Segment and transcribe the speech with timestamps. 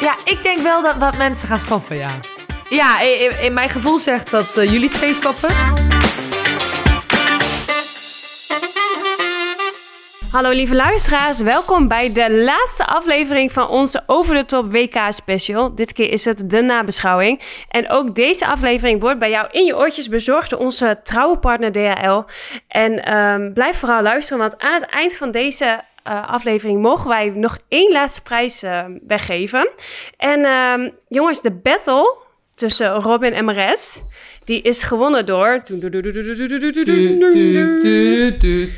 [0.00, 2.10] Ja, ik denk wel dat wat mensen gaan stoppen, ja.
[2.68, 3.00] Ja,
[3.40, 5.48] in, mijn gevoel zegt dat uh, jullie twee stoppen.
[10.30, 15.74] Hallo lieve luisteraars, welkom bij de laatste aflevering van onze Over de Top WK special.
[15.74, 17.40] Dit keer is het de nabeschouwing.
[17.68, 21.72] En ook deze aflevering wordt bij jou in je oortjes bezorgd door onze trouwe partner
[21.72, 22.22] DHL.
[22.68, 27.28] En um, blijf vooral luisteren, want aan het eind van deze uh, aflevering mogen wij
[27.28, 29.70] nog één laatste prijs uh, weggeven.
[30.16, 32.18] En uh, jongens, de battle
[32.54, 34.02] tussen Robin en Maret,
[34.44, 35.62] die is gewonnen door...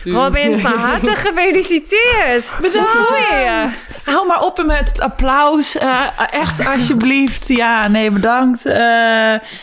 [0.05, 2.45] Robin, van harte gefeliciteerd.
[2.61, 3.89] Bedankt.
[4.05, 5.77] Hou maar op met het applaus.
[5.77, 7.49] Uh, echt, alsjeblieft.
[7.49, 8.67] Ja, nee, bedankt.
[8.67, 8.75] Uh,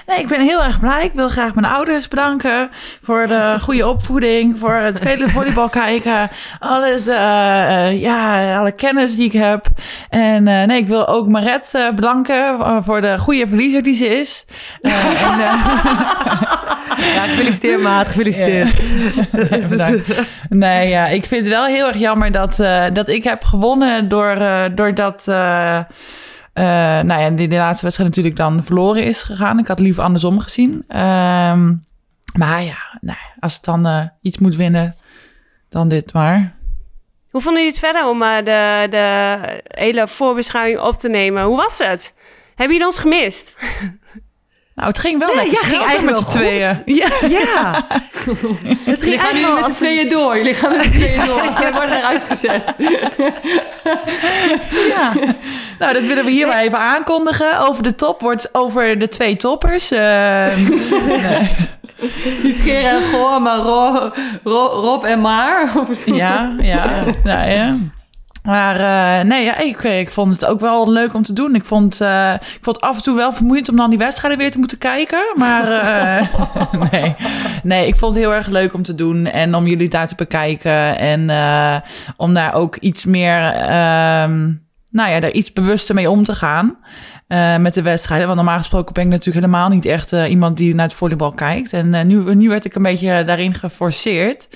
[0.08, 1.04] nee, ik ben heel erg blij.
[1.04, 2.70] Ik wil graag mijn ouders bedanken
[3.04, 6.30] voor de goede opvoeding, voor het vele volleybal kijken,
[6.60, 9.68] alle, uh, ja, alle kennis die ik heb.
[10.10, 14.46] En nee, ik wil ook Maret bedanken voor de goede verliezer die ze is.
[14.82, 14.92] en,
[17.16, 18.82] ja, gefeliciteerd maat, gefeliciteerd.
[19.78, 19.96] Ja,
[20.50, 24.10] nee, ja, ik vind het wel heel erg jammer dat, uh, dat ik heb gewonnen
[24.10, 25.26] door, uh, doordat...
[25.28, 25.80] Uh,
[26.54, 29.60] nou ja, de, de, laatste wedstrijd natuurlijk dan verloren is gegaan.
[29.60, 30.72] Ik had liever andersom gezien.
[30.72, 31.86] Um,
[32.38, 34.96] maar ja, nee, als het dan iets moet winnen,
[35.70, 36.56] dan dit maar.
[37.30, 41.44] Hoe vonden jullie het verder om de, de hele voorbeschouwing op te nemen?
[41.44, 42.14] Hoe was het?
[42.56, 43.56] Hebben jullie ons gemist?
[44.80, 45.54] Nou, het ging wel lekker.
[45.54, 46.76] Ja, het ging eigenlijk met z'n tweeën.
[46.86, 47.08] Ja.
[47.40, 47.86] ja.
[48.86, 50.38] het ging gaan nu met z'n tweeën door.
[50.38, 51.44] Jullie gaan met z'n tweeën door.
[51.60, 52.76] Jij wordt eruit gezet.
[54.94, 55.12] ja.
[55.80, 57.60] Nou, dat willen we hier maar even aankondigen.
[57.60, 59.92] Over de top wordt over de twee toppers.
[59.92, 61.50] Uh, nee.
[62.44, 64.12] Niet Gerard en Goor, maar Ro,
[64.44, 65.72] Ro, Rob en Maar.
[66.06, 67.04] ja, ja.
[67.24, 67.76] Nou ja.
[68.44, 71.56] Maar uh, nee, ja, ik, ik vond het ook wel leuk om te doen.
[71.56, 74.40] Ik vond, uh, ik vond het af en toe wel vermoeiend om dan die wedstrijden
[74.40, 75.20] weer te moeten kijken.
[75.36, 75.68] Maar
[76.92, 77.16] nee.
[77.64, 79.26] nee, ik vond het heel erg leuk om te doen.
[79.26, 80.98] En om jullie daar te bekijken.
[80.98, 81.32] En
[82.18, 83.46] om daar ook iets meer,
[84.24, 86.78] um, nou ja, daar iets bewuster mee om te gaan.
[87.30, 88.26] Uh, met de wedstrijden.
[88.26, 91.32] Want normaal gesproken ben ik natuurlijk helemaal niet echt uh, iemand die naar het volleybal
[91.32, 91.74] kijkt.
[91.74, 94.48] En uh, nu, nu werd ik een beetje daarin geforceerd.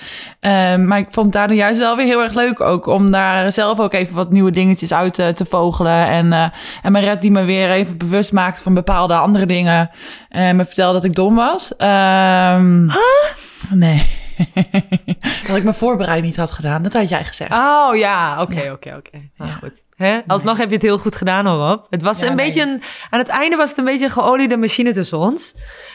[0.85, 2.85] maar ik vond het daardoor juist wel weer heel erg leuk ook.
[2.85, 6.07] Om daar zelf ook even wat nieuwe dingetjes uit te vogelen.
[6.07, 6.51] En,
[6.81, 9.89] en mijn red die me weer even bewust maakte van bepaalde andere dingen.
[10.29, 11.71] En me vertelde dat ik dom was.
[11.77, 13.71] Um, huh?
[13.71, 14.22] Nee.
[15.47, 16.83] dat ik mijn voorbereiding niet had gedaan.
[16.83, 17.51] Dat had jij gezegd.
[17.51, 19.17] Oh ja, oké, oké, oké.
[19.37, 19.83] Nou, goed.
[19.95, 20.19] Hè?
[20.27, 21.83] Alsnog heb je het heel goed gedaan hoor, Rob.
[21.89, 24.93] Het was een beetje een, aan het einde was het een beetje een geoliede machine
[24.93, 25.53] tussen ons.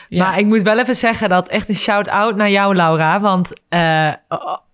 [0.09, 3.21] Maar ik moet wel even zeggen dat echt een shout-out naar jou, Laura.
[3.21, 4.13] Want uh,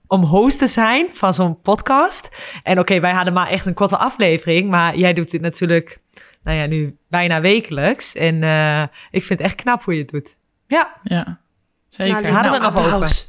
[0.06, 2.28] om host te zijn van zo'n podcast.
[2.62, 4.70] En oké, wij hadden maar echt een korte aflevering.
[4.70, 5.98] Maar jij doet dit natuurlijk,
[6.42, 8.14] nou ja, nu bijna wekelijks.
[8.14, 10.38] En uh, ik vind het echt knap hoe je het doet.
[10.66, 10.96] Ja.
[11.02, 11.41] Ja,
[11.88, 12.22] zeker.
[12.22, 13.25] Nou, hadden we het nog over.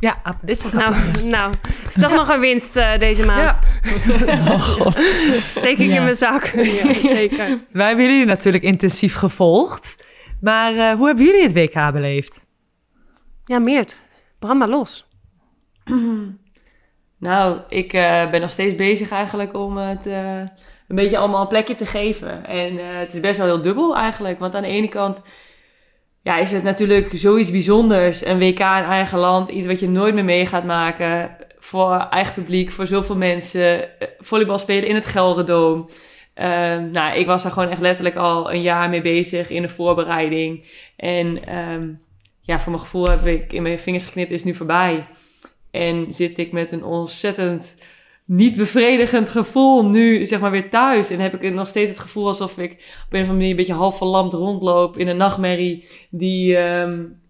[0.00, 0.94] Ja, dit is nou,
[1.24, 1.54] nou,
[1.86, 3.42] is toch nog een winst uh, deze maand.
[3.42, 3.58] Ja.
[4.54, 4.94] oh god.
[5.48, 6.46] Steek ik in mijn zak.
[6.46, 7.58] Ja, zeker.
[7.72, 10.06] Wij hebben jullie natuurlijk intensief gevolgd.
[10.40, 12.46] Maar uh, hoe hebben jullie het WK beleefd?
[13.44, 14.00] Ja, Meert.
[14.38, 15.06] Brand maar los.
[17.20, 20.50] Nou, ik uh, ben nog steeds bezig eigenlijk om het een
[20.86, 22.46] beetje allemaal een plekje te geven.
[22.46, 24.38] En het is best wel heel dubbel eigenlijk.
[24.38, 25.22] Want aan de ene kant
[26.22, 28.24] ja, is het natuurlijk zoiets bijzonders.
[28.24, 31.36] Een WK in eigen land, iets wat je nooit meer mee gaat maken.
[31.58, 33.98] Voor eigen publiek, voor zoveel mensen.
[34.00, 35.88] Eh, volleybal spelen in het Gelredoom.
[36.34, 39.68] Um, nou, ik was daar gewoon echt letterlijk al een jaar mee bezig in de
[39.68, 40.64] voorbereiding.
[40.96, 42.00] En um,
[42.40, 45.06] ja, voor mijn gevoel heb ik in mijn vingers geknipt, is nu voorbij.
[45.70, 47.76] En zit ik met een ontzettend
[48.28, 51.10] niet bevredigend gevoel nu zeg maar weer thuis.
[51.10, 53.56] En heb ik nog steeds het gevoel alsof ik op een of andere manier een
[53.56, 55.88] beetje half verlamd rondloop in een nachtmerrie.
[56.10, 57.20] Die, um,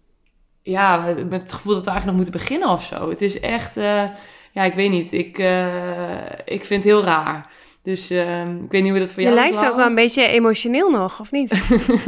[0.62, 3.10] ja, met het gevoel dat we eigenlijk nog moeten beginnen of zo.
[3.10, 4.04] Het is echt, uh,
[4.52, 5.12] ja, ik weet niet.
[5.12, 6.06] Ik, uh,
[6.44, 7.50] ik vind het heel raar.
[7.88, 9.46] Dus uh, ik weet niet hoe dat voor je jou is.
[9.46, 11.52] Je lijkt ook wel een beetje emotioneel nog, of niet?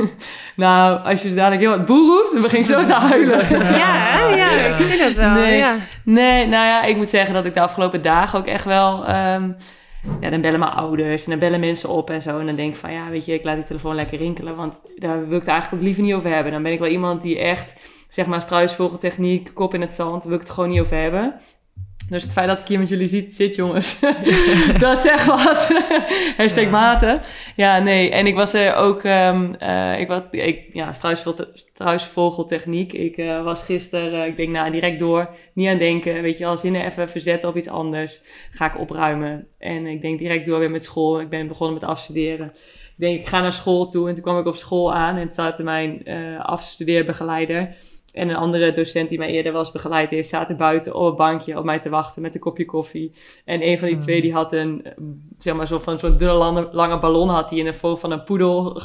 [0.56, 3.59] nou, als je dus dadelijk heel wat boer roept, dan begin ik zo te huilen.
[3.85, 5.31] ja, ja, ik zie dat wel.
[5.31, 5.77] Nee, ja.
[6.05, 9.09] nee, nou ja, ik moet zeggen dat ik de afgelopen dagen ook echt wel...
[9.09, 9.56] Um,
[10.21, 12.38] ja, dan bellen mijn ouders en dan bellen mensen op en zo.
[12.38, 14.55] En dan denk ik van, ja, weet je, ik laat die telefoon lekker rinkelen.
[14.55, 16.53] Want daar wil ik het eigenlijk ook liever niet over hebben.
[16.53, 17.73] Dan ben ik wel iemand die echt,
[18.09, 21.35] zeg maar, struisvogeltechniek, kop in het zand, wil ik het gewoon niet over hebben.
[22.11, 24.01] Dus het feit dat ik hier met jullie zit, zit jongens,
[24.79, 25.69] dat zegt wat.
[26.37, 26.71] Hashtag ja.
[26.71, 27.21] maten.
[27.57, 28.11] Ja, nee.
[28.11, 30.93] En ik was er ook, um, uh, ik was, ik, ja,
[31.55, 32.93] struisvogeltechniek.
[32.93, 36.23] Ik uh, was gisteren, uh, ik denk nou direct door, niet aan denken.
[36.23, 38.21] Weet je wel, zinnen even verzetten op iets anders.
[38.51, 39.47] Ga ik opruimen.
[39.59, 41.21] En ik denk direct door weer met school.
[41.21, 42.47] Ik ben begonnen met afstuderen.
[42.47, 44.09] Ik denk, ik ga naar school toe.
[44.09, 46.09] En toen kwam ik op school aan en staat mijn
[46.39, 47.75] afstudeerbegeleider
[48.12, 51.59] en een andere docent die mij eerder was begeleid heeft, zaten buiten op een bankje
[51.59, 53.11] op mij te wachten met een kopje koffie.
[53.45, 54.87] En een van die twee, die had een,
[55.39, 58.11] zeg maar, zo van zo'n dunne lange, lange ballon had hij in de vorm van
[58.11, 58.81] een poedel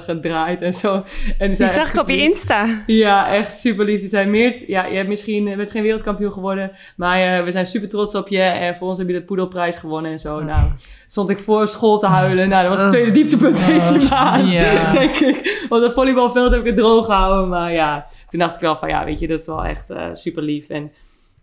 [0.00, 1.04] gedraaid en zo.
[1.38, 2.82] En die, zag ik op je Insta.
[2.86, 4.00] Ja, echt super lief.
[4.00, 7.50] Die zei, Meert, ja, je hebt misschien, je bent geen wereldkampioen geworden, maar uh, we
[7.50, 10.42] zijn super trots op je en voor ons heb je de poedelprijs gewonnen en zo.
[10.42, 10.70] Nou,
[11.06, 12.48] stond ik voor school te huilen.
[12.48, 14.52] Nou, dat was het tweede dieptepunt deze maand,
[14.98, 15.66] denk ik.
[15.68, 18.88] Want het volleybalveld heb ik het droog gehouden, maar ja toen dacht ik wel van
[18.88, 20.68] ja, weet je, dat is wel echt uh, super lief.
[20.68, 20.92] En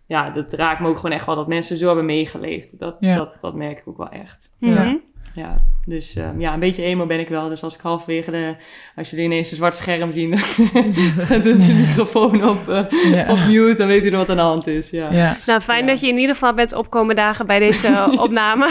[0.05, 2.79] ja, dat raakt me ook gewoon echt wel dat mensen zo hebben meegeleefd.
[2.79, 4.49] Dat, dat, dat merk ik ook wel echt.
[4.59, 4.99] Ja.
[5.37, 7.49] Ja, dus um, ja, een beetje emo ben ik wel.
[7.49, 8.55] Dus als ik halverwege de,
[8.95, 10.29] als jullie ineens een zwart scherm zien,
[11.15, 13.31] dan gaat de microfoon op, uh, ja.
[13.31, 14.89] op mute, dan weet u er wat aan de hand is.
[14.89, 15.11] Ja.
[15.11, 15.37] ja.
[15.45, 18.69] Nou, fijn dat je in ieder geval bent opkomen dagen bij deze opname.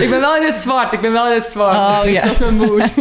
[0.00, 1.76] ik ben wel in het zwart, ik ben wel in het zwart.
[1.76, 2.20] Oh, ja.
[2.20, 2.96] Zoals mijn moed.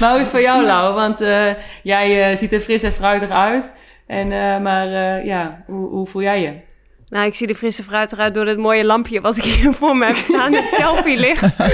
[0.00, 0.94] maar hoe is het voor jou, Lau?
[0.94, 1.50] Want uh,
[1.82, 3.70] jij uh, ziet er fris en fruitig uit.
[4.06, 4.28] En,
[4.62, 4.88] maar
[5.24, 6.71] ja, hoe, hoe voel jij je?
[7.12, 9.96] Nou, ik zie de frisse fruit eruit door het mooie lampje wat ik hier voor
[9.96, 10.52] me heb staan.
[10.52, 11.56] Het selfie licht.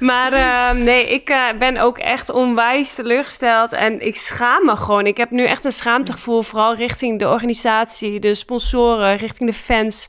[0.00, 3.72] Maar uh, nee, ik uh, ben ook echt onwijs teleurgesteld.
[3.72, 5.06] En ik schaam me gewoon.
[5.06, 6.42] Ik heb nu echt een schaamtegevoel.
[6.42, 10.06] Vooral richting de organisatie, de sponsoren, richting de fans.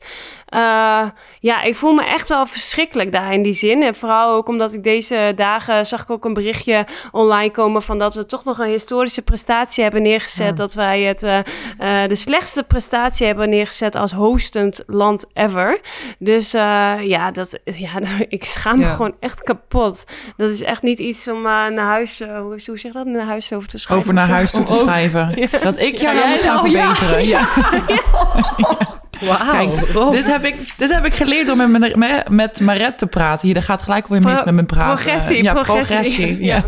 [0.54, 1.02] Uh,
[1.40, 3.82] ja, ik voel me echt wel verschrikkelijk daar in die zin.
[3.82, 7.98] En vooral ook omdat ik deze dagen zag ik ook een berichtje online komen van
[7.98, 10.56] dat we toch nog een historische prestatie hebben neergezet.
[10.56, 15.80] Dat wij het uh, uh, de slechtste prestatie hebben neergezet als hostend land ever.
[16.18, 17.90] Dus ja, dat, ja,
[18.28, 18.94] ik schaam me ja.
[18.94, 20.04] gewoon echt kapot.
[20.36, 23.68] Dat is echt niet iets om naar huis, hoe, hoe zeg dat, naar huis over
[23.68, 24.02] te schrijven.
[24.02, 25.32] Over naar huis toe te schrijven.
[25.36, 25.58] Ja.
[25.62, 27.26] Dat ik ga ja, moet gaan verbeteren.
[27.26, 27.48] ja.
[29.20, 30.10] Wauw.
[30.10, 33.46] dit, heb ik, dit heb ik geleerd door met, met, met Maret te praten.
[33.46, 35.04] Hier, daar gaat gelijk weer mis met mijn praten.
[35.04, 36.42] Progressie, ja, progressie.
[36.44, 36.64] Ja.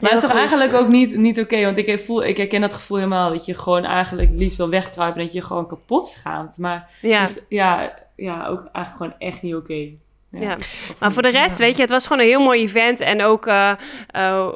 [0.00, 1.54] Maar het is toch eigenlijk ook niet, niet oké?
[1.54, 3.30] Okay, want ik, voel, ik herken dat gevoel helemaal.
[3.30, 5.22] Dat je gewoon eigenlijk liefst wil wegkruipen.
[5.22, 6.58] Dat je gewoon kapot schaamt.
[6.58, 9.72] Maar ja, dus, ja, ja ook eigenlijk gewoon echt niet oké.
[9.72, 9.98] Okay.
[10.30, 10.56] Ja.
[11.00, 13.00] maar voor de rest, weet je, het was gewoon een heel mooi event.
[13.00, 13.72] En ook uh,
[14.16, 14.48] uh,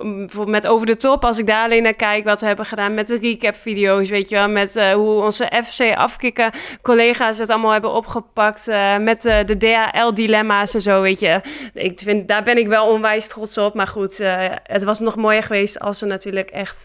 [0.46, 3.06] met Over de Top, als ik daar alleen naar kijk, wat we hebben gedaan met
[3.06, 4.48] de recap-video's, weet je wel.
[4.48, 6.52] Met uh, hoe onze FC afkikken
[6.82, 8.66] collega's het allemaal hebben opgepakt.
[9.00, 11.40] met de DHL-dilemma's en zo, weet je.
[11.74, 13.74] Ik vind, daar ben ik wel onwijs trots op.
[13.74, 14.19] Maar goed,
[14.62, 16.84] het was nog mooier geweest als ze natuurlijk echt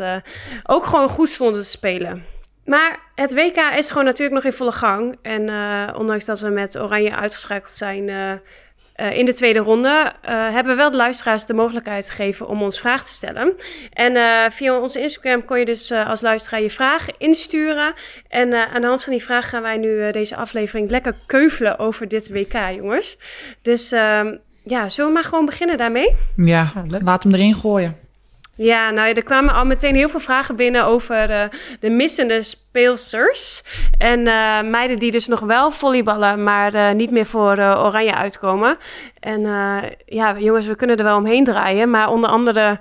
[0.63, 2.25] ook gewoon goed stonden te spelen.
[2.65, 5.17] Maar het WK is gewoon natuurlijk nog in volle gang.
[5.21, 5.41] En
[5.95, 8.09] ondanks dat we met Oranje uitgeschakeld zijn
[8.97, 12.61] uh, in de tweede ronde uh, hebben we wel de luisteraars de mogelijkheid gegeven om
[12.61, 13.53] ons vragen te stellen.
[13.93, 17.93] En uh, via onze Instagram kon je dus als luisteraar je vragen insturen.
[18.27, 22.07] En aan de hand van die vraag gaan wij nu deze aflevering lekker keuvelen over
[22.07, 23.17] dit WK, jongens.
[23.61, 26.15] Dus ehm, ja, zullen we maar gewoon beginnen daarmee?
[26.35, 28.06] Ja, laat hem erin gooien.
[28.57, 31.49] Ja, nou er kwamen al meteen heel veel vragen binnen over
[31.79, 33.63] de missende speelsters.
[33.97, 38.77] En uh, meiden die dus nog wel volleyballen, maar uh, niet meer voor Oranje uitkomen.
[39.19, 39.41] En
[40.05, 41.89] ja, jongens, we kunnen er wel omheen draaien.
[41.89, 42.79] Maar onder andere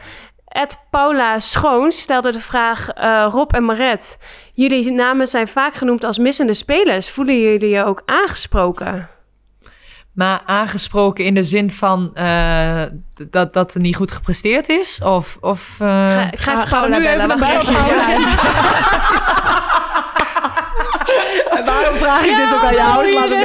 [0.49, 2.89] Ed Paula Schoons stelde de vraag:
[3.33, 4.19] Rob en Maret,
[4.53, 7.11] jullie namen zijn vaak genoemd als missende spelers.
[7.11, 9.16] Voelen jullie je ook aangesproken?
[10.17, 12.83] Maar aangesproken in de zin van uh,
[13.31, 15.01] dat, dat er niet goed gepresteerd is?
[15.03, 15.37] Of...
[15.41, 16.13] of uh...
[16.13, 17.31] ga, ik ga, ga, nu bellen.
[17.31, 17.67] Even Wacht
[21.65, 23.15] Waarom vraag ik ja, dit ook aan jou?
[23.15, 23.39] Laat ik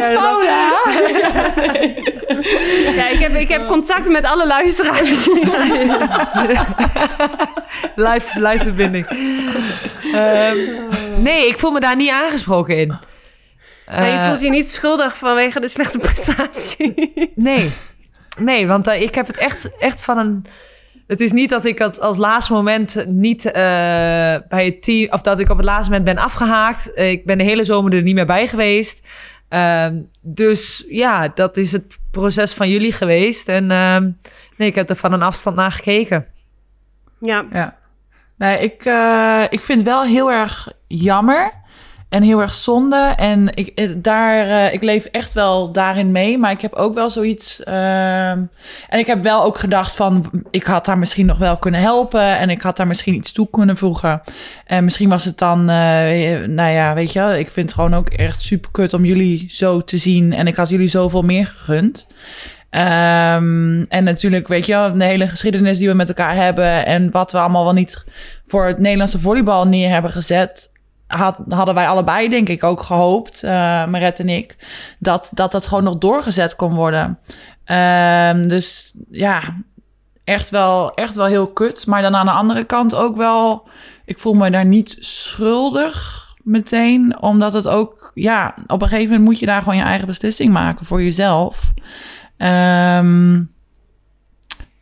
[2.95, 4.99] ja, ik heb, ik heb contact met alle luisteraars.
[7.95, 9.09] live, live verbinding.
[10.15, 10.87] Um,
[11.23, 13.09] nee, ik voel me daar niet aangesproken in.
[13.91, 17.13] Maar je eh, voelt je niet schuldig vanwege de slechte prestatie.
[17.35, 17.71] nee,
[18.39, 20.45] nee, want uh, ik heb het echt, echt van een.
[21.07, 25.11] Het is niet dat ik het als laatste moment niet uh, bij het team.
[25.11, 26.91] of dat ik op het laatste moment ben afgehaakt.
[26.95, 29.07] ik ben de hele zomer er niet meer bij geweest.
[29.49, 29.87] Uh,
[30.21, 33.47] dus ja, dat is het proces van jullie geweest.
[33.47, 34.09] En ehm,
[34.57, 36.25] nee, ik heb er van een afstand naar gekeken.
[37.19, 37.45] Ja.
[37.51, 37.77] ja.
[38.37, 38.73] Nee, ik,
[39.51, 41.60] ik vind het wel heel erg jammer
[42.11, 43.13] en heel erg zonde.
[43.15, 46.37] En ik, eh, daar, uh, ik leef echt wel daarin mee.
[46.37, 47.61] Maar ik heb ook wel zoiets.
[47.67, 48.49] Uh, en
[48.89, 50.29] ik heb wel ook gedacht van.
[50.49, 52.37] Ik had daar misschien nog wel kunnen helpen.
[52.37, 54.21] En ik had daar misschien iets toe kunnen voegen.
[54.65, 55.59] En misschien was het dan.
[55.59, 55.65] Uh,
[56.45, 57.39] nou ja, weet je.
[57.39, 60.33] Ik vind het gewoon ook echt super kut om jullie zo te zien.
[60.33, 62.07] En ik had jullie zoveel meer gegund.
[62.71, 66.85] Um, en natuurlijk, weet je wel, de hele geschiedenis die we met elkaar hebben.
[66.85, 68.03] En wat we allemaal wel niet
[68.47, 70.70] voor het Nederlandse volleybal neer hebben gezet
[71.17, 73.51] had, hadden wij allebei, denk ik, ook gehoopt, uh,
[73.85, 74.55] Maret en ik,
[74.99, 77.19] dat, dat dat gewoon nog doorgezet kon worden.
[77.65, 79.41] Um, dus ja,
[80.23, 81.87] echt wel, echt wel heel kut.
[81.87, 83.67] Maar dan aan de andere kant ook wel,
[84.05, 89.25] ik voel me daar niet schuldig meteen, omdat het ook, ja, op een gegeven moment
[89.25, 91.71] moet je daar gewoon je eigen beslissing maken voor jezelf.
[92.37, 93.51] Um,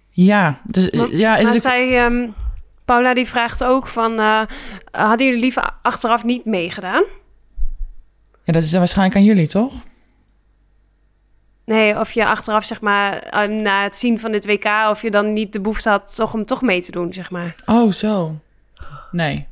[0.10, 1.42] ja, dus maar, ja.
[1.42, 2.34] Maar zij, um,
[2.90, 4.42] Paula die vraagt ook van, uh,
[4.92, 7.04] hadden jullie liever achteraf niet meegedaan?
[8.44, 9.74] Ja, dat is waarschijnlijk aan jullie, toch?
[11.66, 15.12] Nee, of je achteraf, zeg maar, uh, na het zien van dit WK, of je
[15.12, 17.56] dan niet de behoefte had toch om toch mee te doen, zeg maar.
[17.66, 18.36] Oh, zo.
[19.12, 19.48] Nee.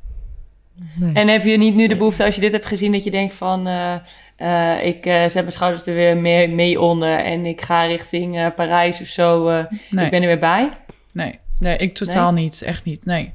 [0.96, 1.14] nee.
[1.14, 3.34] En heb je niet nu de behoefte, als je dit hebt gezien, dat je denkt
[3.34, 3.68] van...
[3.68, 3.96] Uh,
[4.38, 8.38] uh, ik uh, zet mijn schouders er weer mee, mee onder en ik ga richting
[8.38, 9.44] uh, Parijs of zo.
[9.90, 10.06] Nee.
[10.06, 10.72] Ik ben er weer bij.
[11.12, 12.44] Nee, nee ik totaal nee?
[12.44, 12.62] niet.
[12.62, 13.06] Echt niet.
[13.06, 13.34] Nee.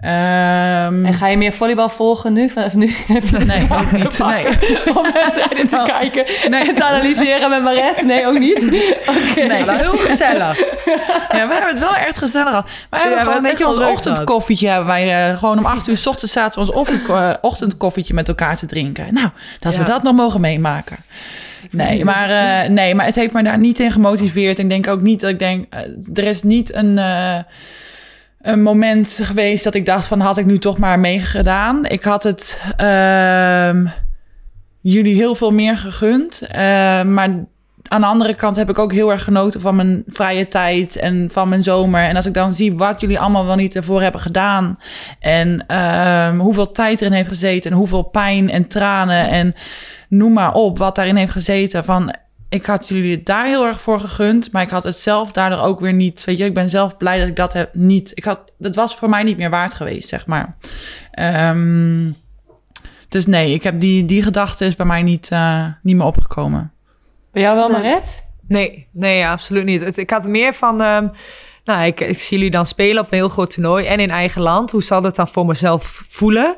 [0.00, 1.06] Um...
[1.06, 2.50] En ga je meer volleybal volgen nu?
[2.50, 2.94] Vanaf nu
[3.46, 4.18] nee, ook niet.
[4.18, 4.46] Nee.
[4.98, 5.84] Om wedstrijden te oh.
[5.84, 6.68] kijken nee.
[6.68, 8.02] en te analyseren met Maret?
[8.02, 8.62] Nee, ook niet?
[9.06, 9.46] Okay.
[9.46, 10.58] Nee, maar heel gezellig.
[10.58, 12.64] ja, we hebben het wel echt gezellig gehad.
[12.64, 15.86] Maar we hebben ja, gewoon, weet je, ons ochtendkoffietje hebben wij uh, gewoon om acht
[15.86, 19.06] uur s ochtends zaten we ons uh, ochtendkoffietje met elkaar te drinken.
[19.10, 19.28] Nou,
[19.60, 19.78] dat ja.
[19.78, 20.96] we dat nog mogen meemaken.
[21.74, 24.58] Nee, maar, uh, nee, maar het heeft mij daar niet in gemotiveerd.
[24.58, 25.74] Ik denk ook niet dat ik denk,
[26.14, 26.98] er is niet een
[28.44, 31.86] een moment geweest dat ik dacht van had ik nu toch maar meegedaan.
[31.86, 33.90] Ik had het uh,
[34.80, 36.42] jullie heel veel meer gegund.
[37.06, 37.44] Maar
[37.88, 41.28] aan de andere kant heb ik ook heel erg genoten van mijn vrije tijd en
[41.32, 42.00] van mijn zomer.
[42.00, 44.76] En als ik dan zie wat jullie allemaal wel niet ervoor hebben gedaan.
[45.18, 47.70] En uh, hoeveel tijd erin heeft gezeten.
[47.70, 49.54] En hoeveel pijn en tranen en
[50.08, 51.84] noem maar op wat daarin heeft gezeten.
[51.84, 52.14] Van
[52.48, 55.60] ik had jullie het daar heel erg voor gegund, maar ik had het zelf daardoor
[55.60, 56.24] ook weer niet.
[56.24, 58.10] Weet je, ik ben zelf blij dat ik dat heb niet.
[58.14, 60.56] Ik had, dat was voor mij niet meer waard geweest, zeg maar.
[61.50, 62.16] Um,
[63.08, 66.72] dus nee, ik heb die, die gedachte is bij mij niet, uh, niet meer opgekomen.
[67.34, 68.24] Bij jou wel, Maret?
[68.48, 69.80] Nee, nee, absoluut niet.
[69.80, 70.80] Het, ik had meer van.
[70.80, 71.10] Um,
[71.64, 74.42] nou, ik, ik zie jullie dan spelen op een heel groot toernooi en in eigen
[74.42, 74.70] land.
[74.70, 76.56] Hoe zal dat dan voor mezelf voelen?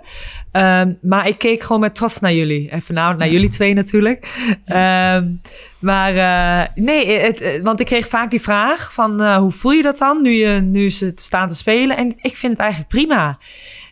[0.53, 2.71] Um, maar ik keek gewoon met trots naar jullie.
[2.71, 4.27] En vanavond naar jullie twee natuurlijk.
[4.67, 5.41] Um,
[5.79, 9.83] maar uh, nee, het, want ik kreeg vaak die vraag van uh, hoe voel je
[9.83, 11.97] dat dan nu, je, nu ze staan te spelen?
[11.97, 13.39] En ik vind het eigenlijk prima.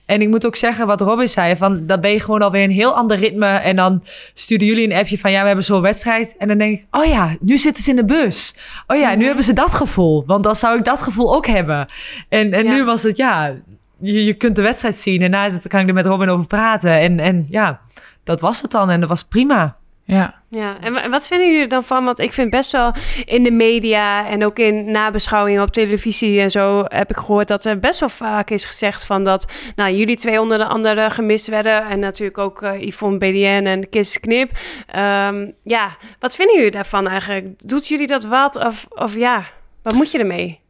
[0.07, 2.71] En ik moet ook zeggen wat Robin zei, van dat ben je gewoon alweer een
[2.71, 3.47] heel ander ritme.
[3.47, 4.03] En dan
[4.35, 6.37] sturen jullie een appje van ja, we hebben zo'n wedstrijd.
[6.39, 8.55] En dan denk ik, oh ja, nu zitten ze in de bus.
[8.87, 10.25] Oh ja, nu hebben ze dat gevoel.
[10.27, 11.89] Want dan zou ik dat gevoel ook hebben.
[12.29, 12.75] En, en ja.
[12.75, 13.55] nu was het ja,
[13.99, 15.23] je, je kunt de wedstrijd zien.
[15.23, 16.99] En na kan ik er met Robin over praten.
[16.99, 17.81] En, en ja,
[18.25, 18.91] dat was het dan.
[18.91, 19.77] En dat was prima.
[20.07, 20.43] Ja.
[20.49, 22.05] Ja, en wat vinden jullie er dan van?
[22.05, 22.95] Want ik vind best wel
[23.25, 27.65] in de media en ook in nabeschouwingen op televisie en zo heb ik gehoord dat
[27.65, 31.47] er best wel vaak is gezegd van dat nou, jullie twee onder de andere gemist
[31.47, 31.85] werden.
[31.85, 34.51] En natuurlijk ook uh, Yvonne BDN en Kis Knip.
[34.97, 37.69] Um, ja, wat vinden jullie daarvan eigenlijk?
[37.69, 38.57] Doet jullie dat wat?
[38.57, 39.43] Of, of ja,
[39.83, 40.64] wat moet je ermee?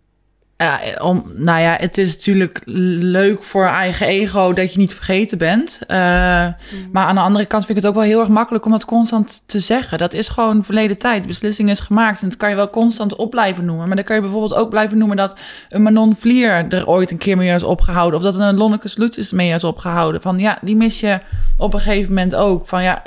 [0.65, 2.61] Ja, om, nou ja, het is natuurlijk
[3.01, 5.81] leuk voor eigen ego dat je niet vergeten bent.
[5.89, 6.55] Uh, mm.
[6.93, 8.85] Maar aan de andere kant vind ik het ook wel heel erg makkelijk om dat
[8.85, 9.99] constant te zeggen.
[9.99, 11.21] Dat is gewoon verleden tijd.
[11.21, 13.87] De beslissing is gemaakt en dat kan je wel constant op blijven noemen.
[13.87, 15.37] Maar dan kan je bijvoorbeeld ook blijven noemen dat
[15.69, 18.19] een Manon Vlier er ooit een keer mee is opgehouden.
[18.19, 20.21] Of dat een Lonneke Sloetjes mee is opgehouden.
[20.21, 21.21] Van ja, die mis je
[21.57, 22.69] op een gegeven moment ook.
[22.69, 23.03] Van ja,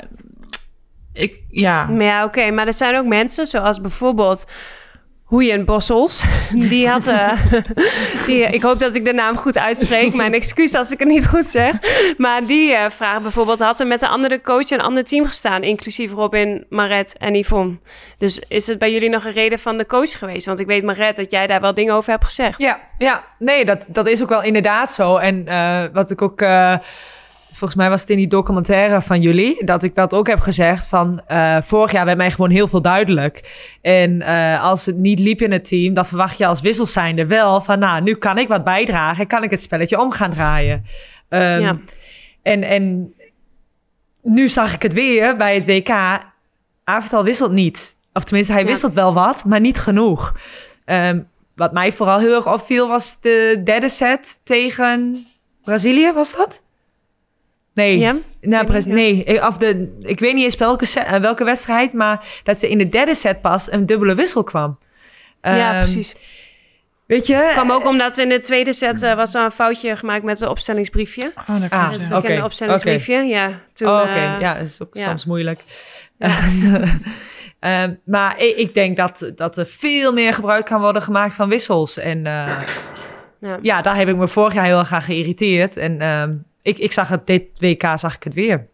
[1.12, 1.88] ik, ja.
[1.98, 2.38] Ja, oké.
[2.38, 4.46] Okay, maar er zijn ook mensen zoals bijvoorbeeld
[5.28, 6.22] Hoeien Bossels.
[6.70, 7.06] Die had.
[7.06, 7.52] Uh,
[8.26, 10.14] die, ik hoop dat ik de naam goed uitspreek.
[10.14, 11.74] Mijn excuus als ik het niet goed zeg.
[12.16, 15.24] Maar die uh, vraag bijvoorbeeld had er met een andere coach en een ander team
[15.24, 15.62] gestaan.
[15.62, 17.78] Inclusief Robin, Maret en Yvonne.
[18.18, 20.46] Dus is het bij jullie nog een reden van de coach geweest?
[20.46, 22.58] Want ik weet, Maret, dat jij daar wel dingen over hebt gezegd.
[22.58, 25.16] Ja, ja nee, dat, dat is ook wel inderdaad zo.
[25.16, 26.40] En uh, wat ik ook
[27.58, 30.86] volgens mij was het in die documentaire van jullie, dat ik dat ook heb gezegd
[30.86, 33.66] van uh, vorig jaar bij mij gewoon heel veel duidelijk.
[33.82, 37.60] En uh, als het niet liep in het team, dan verwacht je als wisselzijnde wel
[37.60, 40.84] van nou, nu kan ik wat bijdragen, kan ik het spelletje om gaan draaien.
[41.28, 41.76] Um, ja.
[42.42, 43.14] En, en
[44.22, 45.90] nu zag ik het weer bij het WK.
[46.84, 47.96] Avertal wisselt niet.
[48.12, 48.68] Of tenminste, hij ja.
[48.68, 50.34] wisselt wel wat, maar niet genoeg.
[50.86, 55.26] Um, wat mij vooral heel erg opviel was de derde set tegen
[55.64, 56.62] Brazilië, was dat?
[57.78, 58.12] Nee, Ja?
[58.12, 59.00] nou, Weet pres- niet, ja.
[59.00, 59.24] nee.
[59.24, 62.68] Ik, of de, ik weet niet eens welke, set- eh, welke wedstrijd, maar dat ze
[62.68, 64.78] in de derde set pas een dubbele wissel kwam.
[65.42, 66.14] ja, Ehm, precies.
[67.06, 67.48] Weet je?
[67.52, 70.48] kwam ook omdat in de tweede set eh, was er een foutje gemaakt met het
[70.48, 71.32] opstellingsbriefje.
[71.48, 73.50] Oh, dat Ah, Het opstellingsbriefje, ja.
[73.72, 74.10] Toen, oh, oké.
[74.10, 75.02] eh, ja, dat is ook ja.
[75.04, 75.60] soms moeilijk.
[76.18, 76.38] Ja.
[77.60, 81.48] Ehm, maar ik, ik denk dat, dat er veel meer gebruik kan worden gemaakt van
[81.48, 81.98] wissels.
[81.98, 82.60] En eh,
[83.40, 83.58] ja.
[83.62, 85.76] ja, daar heb ik me vorig jaar heel erg aan geïrriteerd.
[85.76, 88.68] En ehm, ik, ik zag het dit WK zag ik het weer.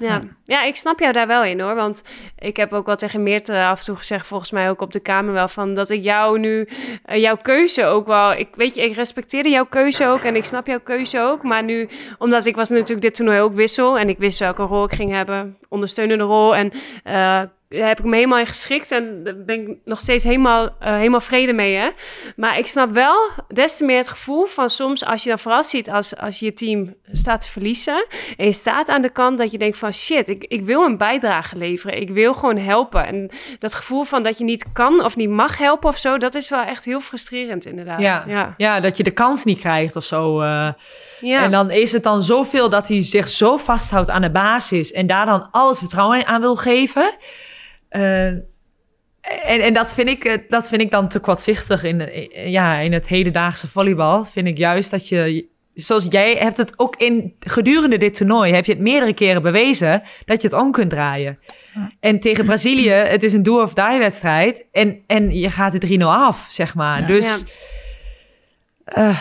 [0.00, 0.22] Ja.
[0.44, 1.74] ja, ik snap jou daar wel in hoor.
[1.74, 2.02] Want
[2.38, 5.00] ik heb ook wel tegen Meerte af en toe gezegd, volgens mij ook op de
[5.00, 6.68] Kamer wel, van dat ik jou nu,
[7.04, 10.44] eh, jouw keuze ook wel, ik weet je, ik respecteerde jouw keuze ook en ik
[10.44, 11.42] snap jouw keuze ook.
[11.42, 14.84] Maar nu, omdat ik was natuurlijk dit toernooi ook wissel en ik wist welke rol
[14.84, 16.56] ik ging hebben, ondersteunende rol.
[16.56, 16.72] En
[17.04, 17.42] eh,
[17.78, 21.20] heb ik me helemaal in geschikt en daar ben ik nog steeds helemaal, eh, helemaal
[21.20, 21.74] vrede mee.
[21.76, 21.88] Hè?
[22.36, 23.16] Maar ik snap wel
[23.48, 26.52] des te meer het gevoel van soms als je dan vooral ziet als, als je
[26.52, 30.28] team staat te verliezen en je staat aan de kant dat je denkt van shit,
[30.28, 32.00] ik, ik wil een bijdrage leveren.
[32.00, 33.06] Ik wil gewoon helpen.
[33.06, 36.34] En dat gevoel van dat je niet kan of niet mag helpen of zo, dat
[36.34, 38.00] is wel echt heel frustrerend inderdaad.
[38.00, 38.24] Ja.
[38.26, 38.54] ja.
[38.56, 40.40] Ja, dat je de kans niet krijgt of zo.
[40.40, 40.68] eh.
[41.20, 41.42] Ja.
[41.42, 45.06] En dan is het dan zoveel dat hij zich zo vasthoudt aan de basis en
[45.06, 47.14] daar dan al het vertrouwen aan wil geven.
[47.90, 52.48] Eh, en, en dat, vind ik, eh, dat vind ik dan te kortzichtig in, eh,
[52.50, 54.24] ja, in het hedendaagse volleybal.
[54.24, 58.64] Vind ik juist dat je, zoals jij hebt het ook in gedurende dit toernooi, heb
[58.64, 61.38] je het meerdere keren bewezen dat je het om kunt draaien.
[62.00, 66.46] En tegen Brazilië, het is een do-of-die wedstrijd en, en je gaat het 3-0 af,
[66.50, 67.00] zeg maar.
[67.00, 67.06] Ja.
[67.06, 67.36] Dus Ja.
[68.84, 69.18] eh,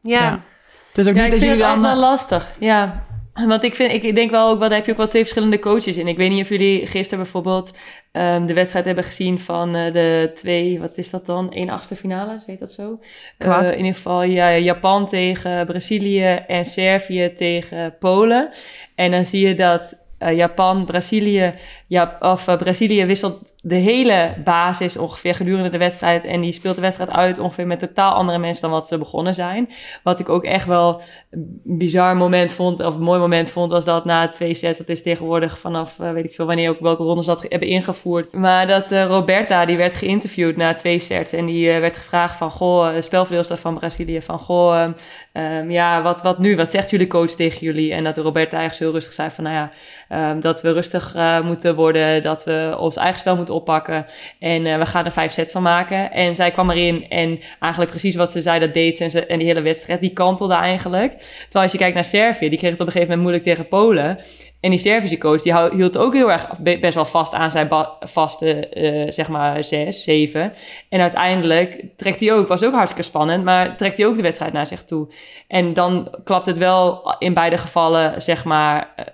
[0.00, 0.20] ja.
[0.20, 0.42] Ja.
[0.88, 1.90] Het is ook Ja, niet ik dat vind jullie het dan...
[1.90, 2.52] wel lastig.
[2.58, 5.22] Ja, want ik, vind, ik, denk wel ook, wel, daar heb je ook wel twee
[5.22, 6.08] verschillende coaches in.
[6.08, 7.72] Ik weet niet of jullie gisteren bijvoorbeeld
[8.12, 11.52] ehm, de wedstrijd hebben gezien van eh, de twee, wat is dat dan?
[11.52, 13.00] 1 achtste finale, heet dat zo?
[13.38, 18.50] Eh, in ieder geval ja, Japan tegen Brazilië en Servië tegen Polen.
[18.94, 21.54] En dan zie je dat eh, Japan, Brazilië,
[21.86, 26.24] ja, of Brazilië wisselt de hele basis ongeveer gedurende de wedstrijd.
[26.24, 29.34] En die speelt de wedstrijd uit ongeveer met totaal andere mensen dan wat ze begonnen
[29.34, 29.70] zijn.
[30.02, 33.84] Wat ik ook echt wel een bizar moment vond, of een mooi moment vond, was
[33.84, 37.02] dat na twee sets, dat is tegenwoordig vanaf, eh, weet ik veel wanneer ook welke
[37.02, 38.32] rondes dat hebben ingevoerd.
[38.32, 42.36] Maar dat eh, Roberta, die werd geïnterviewd na twee sets en die eh, werd gevraagd
[42.36, 44.92] van, goh, de spelverdeelster van Brazilië, van, goh, ehm,
[45.32, 46.56] ehm, ja, wat, wat nu?
[46.56, 47.92] Wat zegt jullie coach tegen jullie?
[47.92, 49.70] En dat Roberta eigenlijk zo rustig zei van, nou ja,
[50.08, 54.06] ehm, dat we rustig moeten worden, dat we ons eigen spel moeten oppakken
[54.38, 56.12] en eh, we gaan er vijf sets van maken.
[56.12, 59.46] En zij kwam erin en eigenlijk precies wat ze zei, dat deed ze en, die
[59.46, 61.12] hele wedstrijd, die kantelde eigenlijk.
[61.18, 63.68] Terwijl als je kijkt naar Servië, die kreeg het op een gegeven moment moeilijk tegen
[63.68, 64.18] Polen.
[64.60, 67.68] En die Servische coach, die hield ook heel erg be- best wel vast aan zijn
[68.00, 70.52] vaste, eh, zeg maar, zes, zeven.
[70.88, 74.52] En uiteindelijk trekt hij ook, was ook hartstikke spannend, maar trekt hij ook de wedstrijd
[74.52, 75.08] naar zich toe.
[75.48, 79.04] En dan klapt het wel in beide gevallen, zeg maar, eh,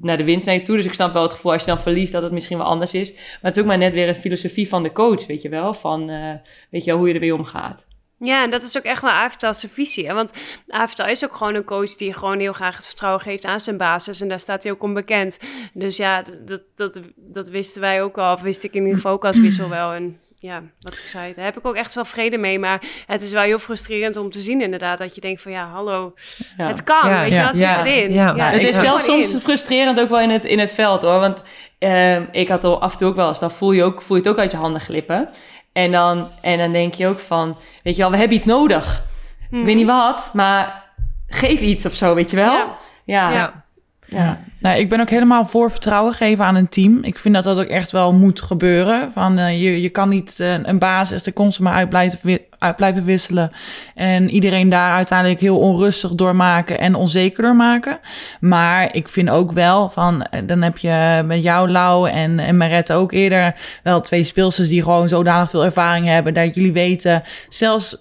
[0.00, 0.76] naar de winst naar je toe.
[0.76, 2.94] Dus ik snap wel het gevoel als je dan verliest dat het misschien wel anders
[2.94, 3.12] is.
[3.12, 5.74] Maar het is ook maar net weer een filosofie van de coach, weet je wel.
[5.74, 6.34] Van, eh,
[6.70, 7.86] weet je wel, hoe je er weer omgaat.
[8.18, 10.06] Ja, en dat is ook echt wel Avital's visie.
[10.06, 10.14] Hè?
[10.14, 10.32] Want
[10.68, 13.76] Avital is ook gewoon een coach die gewoon heel graag het vertrouwen geeft aan zijn
[13.76, 14.20] basis.
[14.20, 15.38] En daar staat hij ook onbekend.
[15.72, 18.32] Dus ja, dat, dat, dat wisten wij ook al.
[18.32, 19.92] Of wist ik in ieder geval ook als wissel wel.
[20.44, 22.58] Ja, wat ik zei, daar heb ik ook echt wel vrede mee.
[22.58, 24.98] Maar het is wel heel frustrerend om te zien inderdaad.
[24.98, 26.14] Dat je denkt van ja, hallo,
[26.56, 26.66] Ja.
[26.66, 27.10] het kan.
[27.10, 28.12] Ja, weet je, wat ja, zit erin?
[28.12, 28.34] ja.
[28.36, 29.40] Ja, het is zelfs soms in.
[29.40, 31.20] frustrerend ook wel in het, in het veld hoor.
[31.20, 31.42] Want
[31.78, 34.16] ehm, ik had al af en toe ook wel eens, dan voel je, ook, voel
[34.16, 35.28] je het ook uit je handen glippen.
[35.72, 39.04] En dan, en dan denk je ook van, weet je wel, we hebben iets nodig.
[39.50, 39.60] Mhm.
[39.60, 40.82] Ik weet niet wat, maar
[41.26, 42.66] geef iets of zo, weet je wel?
[43.04, 43.30] Ja.
[43.32, 43.64] Ja.
[44.06, 44.40] Ja.
[44.58, 46.98] Nou, ik ben ook helemaal voor vertrouwen geven aan een team.
[47.02, 49.12] Ik vind dat dat ook echt wel moet gebeuren.
[49.12, 52.76] Van, eh, je, je kan niet eh, een basis er constant maar uit blijven, uit
[52.76, 53.52] blijven wisselen.
[53.94, 57.98] En iedereen daar uiteindelijk heel onrustig door maken en onzeker door maken.
[58.40, 62.56] Maar ik vind ook wel van, eh, dan heb je met jou, Lau en, en
[62.56, 66.34] Marette ook eerder wel twee speelsters die gewoon zodanig veel ervaring hebben.
[66.34, 67.98] Dat jullie weten, zelfs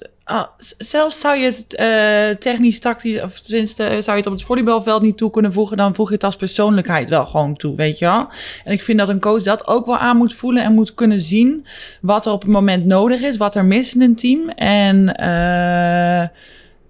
[0.57, 4.33] Z- zelfs zou je het eh, technisch, tactisch, of tenminste, eh, zou je het op
[4.33, 7.75] het volleybalveld niet toe kunnen voegen, dan voeg je het als persoonlijkheid wel gewoon toe,
[7.75, 8.27] weet je wel.
[8.63, 11.21] En ik vind dat een coach dat ook wel aan moet voelen en moet kunnen
[11.21, 11.65] zien
[12.01, 14.49] wat er op het moment nodig is, wat er mis in een team.
[14.49, 16.27] En eh,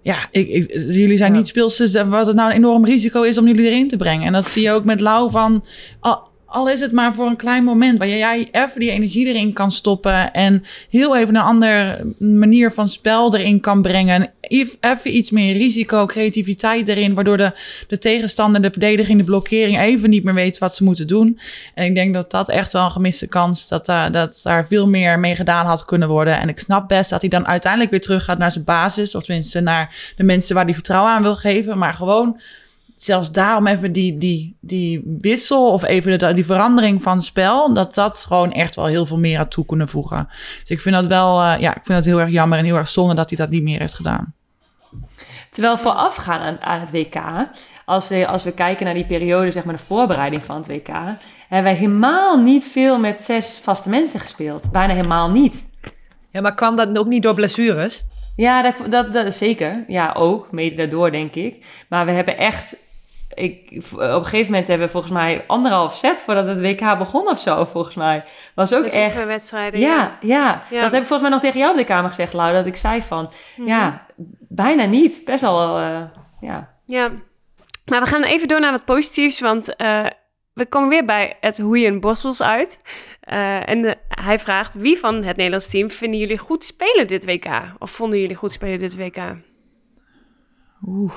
[0.02, 1.38] ja, ik, ik, jullie zijn Ja.
[1.38, 4.26] niet speelsters eh, wat het nou een enorm risico is om jullie erin te brengen.
[4.26, 5.64] En dat zie je ook met Lau van,
[6.00, 9.52] al, al is het maar voor een klein moment, waar jij even die energie erin
[9.52, 14.30] kan stoppen en heel even een andere manier van spel erin kan brengen.
[14.40, 17.52] Ev- Even iets meer risico, creativiteit erin, waardoor de,
[17.88, 21.38] de tegenstander, de verdediging, de blokkering even niet meer weet wat ze moeten doen.
[21.74, 24.88] En ik denk dat dat echt wel een gemiste kans, dat, daar dat daar veel
[24.88, 26.40] meer mee gedaan had kunnen worden.
[26.40, 29.24] En ik snap best dat hij dan uiteindelijk weer terug gaat naar zijn basis, of
[29.24, 32.40] tenminste naar de mensen waar hij vertrouwen aan wil geven, maar gewoon
[33.04, 37.94] zelfs daarom even die, die, die wissel of even de, die verandering van spel, dat
[37.94, 40.28] dat gewoon echt wel heel veel meer aan toe kunnen voegen.
[40.60, 42.76] Dus ik vind dat wel, uh, ja, ik vind dat heel erg jammer en heel
[42.76, 44.34] erg zonde dat hij dat niet meer heeft gedaan.
[45.50, 47.16] Terwijl voorafgaan aan, aan het WK,
[47.84, 50.88] als we, als we kijken naar die periode, zeg maar de voorbereiding van het WK,
[51.48, 54.70] hebben wij helemaal niet veel met zes vaste mensen gespeeld.
[54.70, 55.66] Bijna helemaal niet.
[56.30, 58.04] Ja, maar kwam dat ook niet door blessures?
[58.36, 59.84] Ja, dat, dat, dat zeker.
[59.88, 60.52] Ja, ook.
[60.52, 61.84] Mede daardoor, denk ik.
[61.88, 62.76] Maar we hebben echt...
[63.34, 67.28] Ik, op een gegeven moment hebben we volgens mij anderhalf set voordat het WK begon
[67.28, 68.24] of zo, volgens mij.
[68.54, 69.24] Was ook Met echt...
[69.24, 69.80] wedstrijden.
[69.80, 70.16] Ja, Ja.
[70.20, 70.80] ja, Ja.
[70.80, 72.52] dat heb ik volgens mij nog tegen jou op de kamer gezegd, Lau.
[72.52, 73.32] Dat ik zei van,
[73.64, 74.06] ja,
[74.48, 75.22] bijna niet.
[75.24, 76.02] Best wel, eh,
[76.40, 76.72] ja.
[76.86, 77.10] Ja,
[77.84, 80.06] maar we gaan even door naar wat positiefs, want eh,
[80.52, 82.80] we komen weer bij het Hoeien Bossels uit.
[83.20, 87.24] Eh, en eh, hij vraagt, wie van het Nederlands team vinden jullie goed spelen dit
[87.24, 87.46] WK?
[87.78, 89.36] Of vonden jullie goed spelen dit WK?
[90.86, 91.12] Oeh.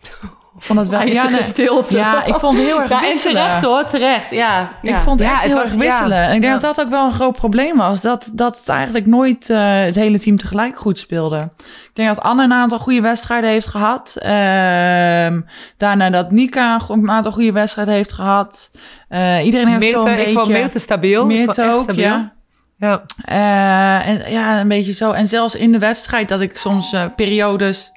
[0.56, 1.42] Ik vond het ja, nee.
[1.42, 1.96] stilte.
[1.96, 3.42] ja, ik vond het heel erg Ja, en wisselen.
[3.42, 4.30] terecht hoor, terecht.
[4.30, 5.00] Ja, Ik ja.
[5.00, 6.16] vond het Ja, echt het heel was- erg wisselen.
[6.16, 6.22] ja.
[6.28, 6.58] En ik denk Ja.
[6.58, 8.00] dat dat ook wel een groot probleem was.
[8.00, 11.48] Dat, dat het eigenlijk nooit eh, het hele team tegelijk goed speelde.
[11.58, 14.16] Ik denk dat Anne een aantal goede wedstrijden heeft gehad.
[14.18, 15.40] Ehm,
[15.76, 18.70] daarna dat Nika een aantal goede wedstrijden heeft gehad.
[19.08, 20.32] Eh, iedereen heeft Meerte, zo een ik beetje...
[20.32, 21.10] vond Meerte stabiel.
[21.22, 22.02] Ik vond Meerte echt ook, stabiel.
[22.04, 22.32] ja.
[22.76, 23.02] Ja.
[23.24, 25.10] Eh, en, ja, een beetje zo.
[25.12, 27.92] En zelfs in de wedstrijd dat ik soms periodes...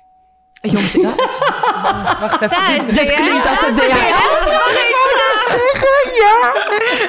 [0.71, 1.15] Jongens, dat?
[2.21, 2.58] Wacht even.
[2.58, 3.84] Ja, dit- is Dit klinkt als een DHL.
[3.84, 4.52] DHL.
[6.21, 6.54] Ja,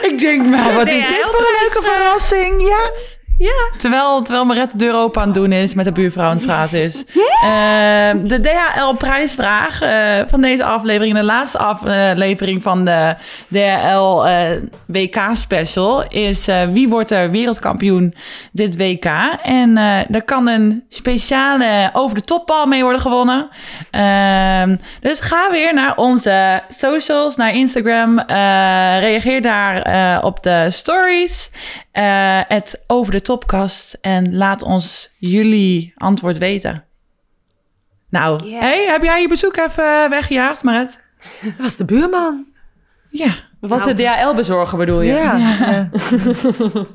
[0.03, 2.67] ik denk, maar wat is dit voor een leuke verrassing?
[2.69, 2.90] Ja.
[3.38, 3.79] Ja.
[3.79, 6.47] Terwijl, terwijl Maret de deur open aan het doen is, met de buurvrouw aan het
[6.47, 7.05] praten is.
[7.42, 13.14] Ehm, de DHL-prijsvraag eh, van deze aflevering, de laatste aflevering van de
[13.49, 14.51] DHL eh,
[14.87, 18.14] WK-special, is eh, wie wordt er wereldkampioen
[18.53, 19.05] dit WK?
[19.42, 19.77] En
[20.11, 23.49] er kan een speciale over-de-topbal mee worden gewonnen.
[23.90, 28.18] Ehm, dus ga weer naar onze socials, naar Instagram.
[29.01, 31.51] reageer daar op de stories.
[31.94, 33.98] Eh, het over de topkast.
[34.00, 36.85] En laat ons jullie antwoord weten.
[38.11, 38.59] Nou, Ja.
[38.61, 41.00] hey, heb jij je bezoek even weggejaagd, Maret?
[41.42, 42.44] Dat was de buurman.
[43.11, 43.26] Ja.
[43.61, 45.12] Dat was Nou, de DHL-bezorger bedoel je?
[45.12, 45.37] Ja.
[45.37, 45.88] ja.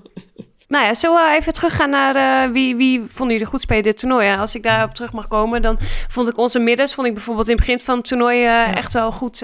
[0.68, 3.98] Nou ja, zullen we even teruggaan naar eh, wie, wie vonden jullie goed spelen dit
[3.98, 4.36] toernooi?
[4.36, 7.56] Als ik daarop terug mag komen, dan vond ik onze middens, vond ik bijvoorbeeld in
[7.56, 9.44] het begin van het toernooi eh, echt wel goed,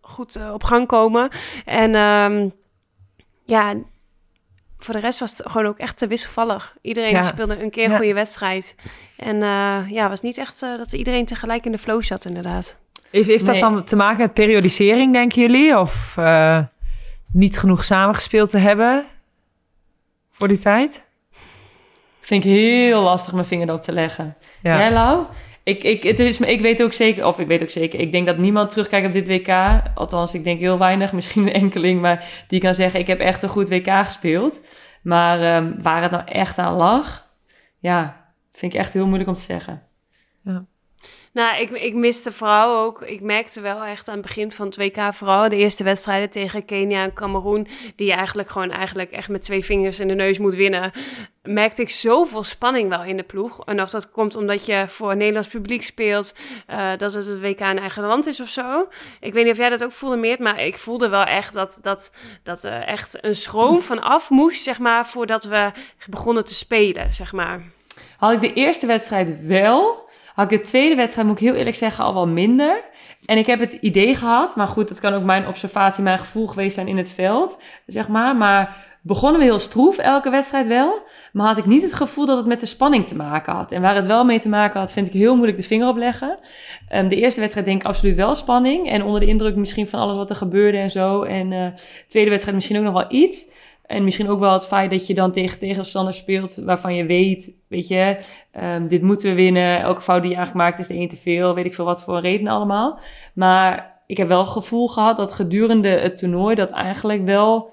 [0.00, 1.28] goed op gang komen.
[1.64, 2.48] En ehm,
[3.44, 3.74] ja,
[4.84, 6.76] voor de rest was het gewoon ook echt te wisselvallig.
[6.80, 7.22] Iedereen Ja.
[7.22, 7.96] speelde een keer een Ja.
[7.96, 8.74] goede wedstrijd.
[9.16, 12.24] En eh, ja, het was niet echt eh, dat iedereen tegelijk in de flow zat
[12.24, 12.76] inderdaad.
[13.10, 13.62] Heeft, heeft dat Nee.
[13.62, 15.78] dan te maken met periodisering, denken jullie?
[15.78, 16.58] Of eh,
[17.32, 19.04] niet genoeg samengespeeld te hebben
[20.30, 21.02] voor die tijd?
[22.20, 24.36] Vind ik heel lastig mijn vinger erop te leggen.
[24.62, 24.78] Ja.
[24.78, 25.26] Jij, Lau?
[25.64, 28.26] Ik, ik, het is, ik weet ook zeker, of ik weet ook zeker, ik denk
[28.26, 29.80] dat niemand terugkijkt op dit WK.
[29.94, 33.42] Althans, ik denk heel weinig, misschien een enkeling, maar die kan zeggen: Ik heb echt
[33.42, 34.60] een goed WK gespeeld.
[35.02, 37.30] Maar ehm, waar het nou echt aan lag,
[37.78, 39.82] ja, vind ik echt heel moeilijk om te zeggen.
[41.34, 44.76] Nou, ik, ik miste vooral ook, ik merkte wel echt aan het begin van het
[44.76, 47.66] WK, vooral de eerste wedstrijden tegen Kenia en Cameroen,
[47.96, 50.92] die je eigenlijk gewoon eigenlijk echt met twee vingers in de neus moet winnen,
[51.42, 53.64] merkte ik zoveel spanning wel in de ploeg.
[53.64, 56.34] En of dat komt omdat je voor Nederlands publiek speelt,
[56.66, 58.88] eh, dat het het WK in eigen land is of zo.
[59.20, 61.78] Ik weet niet of jij dat ook voelde, Meert, maar ik voelde wel echt dat,
[61.82, 65.70] dat, dat echt een schroom van af moest, zeg maar, voordat we
[66.06, 67.62] begonnen te spelen, zeg maar.
[68.16, 70.03] Had ik de eerste wedstrijd wel,
[70.34, 72.82] had ik de tweede wedstrijd, moet ik heel eerlijk zeggen, al wel minder.
[73.24, 76.46] En ik heb het idee gehad, maar goed, dat kan ook mijn observatie, mijn gevoel
[76.46, 78.36] geweest zijn in het veld, zeg maar.
[78.36, 81.02] Maar begonnen we heel stroef, elke wedstrijd wel.
[81.32, 83.72] Maar had ik niet het gevoel dat het met de spanning te maken had.
[83.72, 85.96] En waar het wel mee te maken had, vind ik heel moeilijk de vinger op
[85.96, 86.38] leggen.
[86.88, 88.88] Ehm, de eerste wedstrijd denk ik absoluut wel spanning.
[88.88, 91.22] En onder de indruk misschien van alles wat er gebeurde en zo.
[91.22, 93.52] En eh, de tweede wedstrijd misschien ook nog wel iets.
[93.86, 97.52] En misschien ook wel het feit dat je dan tegen tegenstanders speelt waarvan je weet,
[97.68, 98.18] weet je,
[98.50, 99.80] ehm, dit moeten we winnen.
[99.80, 101.54] Elke fout die je eigenlijk maakt is er één te veel.
[101.54, 103.00] Weet ik veel wat voor reden allemaal.
[103.34, 107.72] Maar ik heb wel het gevoel gehad dat gedurende het toernooi dat eigenlijk wel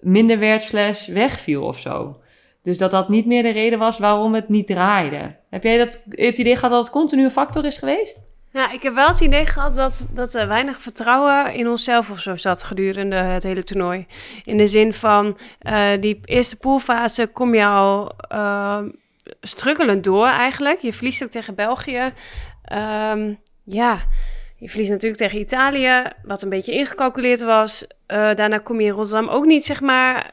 [0.00, 2.16] minder werd slash wegviel of zo.
[2.62, 5.36] Dus dat dat niet meer de reden was waarom het niet draaide.
[5.50, 8.35] Heb jij dat, het idee gehad dat het continu een factor is geweest?
[8.56, 12.18] Ja, ik heb wel het idee gehad dat, dat er weinig vertrouwen in onszelf of
[12.18, 14.06] zo zat gedurende het hele toernooi.
[14.44, 18.82] In de zin van, eh, die eerste poolfase kom je al eh,
[19.40, 20.78] strukkelend door eigenlijk.
[20.78, 22.12] Je verliest ook tegen België.
[22.64, 23.98] Ehm, ja,
[24.56, 27.86] je verliest natuurlijk tegen Italië, wat een beetje ingecalculeerd was.
[28.06, 30.30] Eh, daarna kom je in Rotterdam ook niet, zeg maar,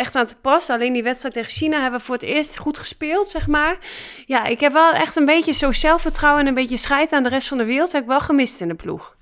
[0.00, 0.70] echt aan te pas.
[0.70, 3.78] Alleen die wedstrijd tegen China hebben we voor het eerst goed gespeeld, zeg maar.
[4.26, 7.28] Ja, ik heb wel echt een beetje zo zelfvertrouwen en een beetje scheid aan de
[7.28, 7.92] rest van de wereld.
[7.92, 9.16] heb ik wel gemist in de ploeg.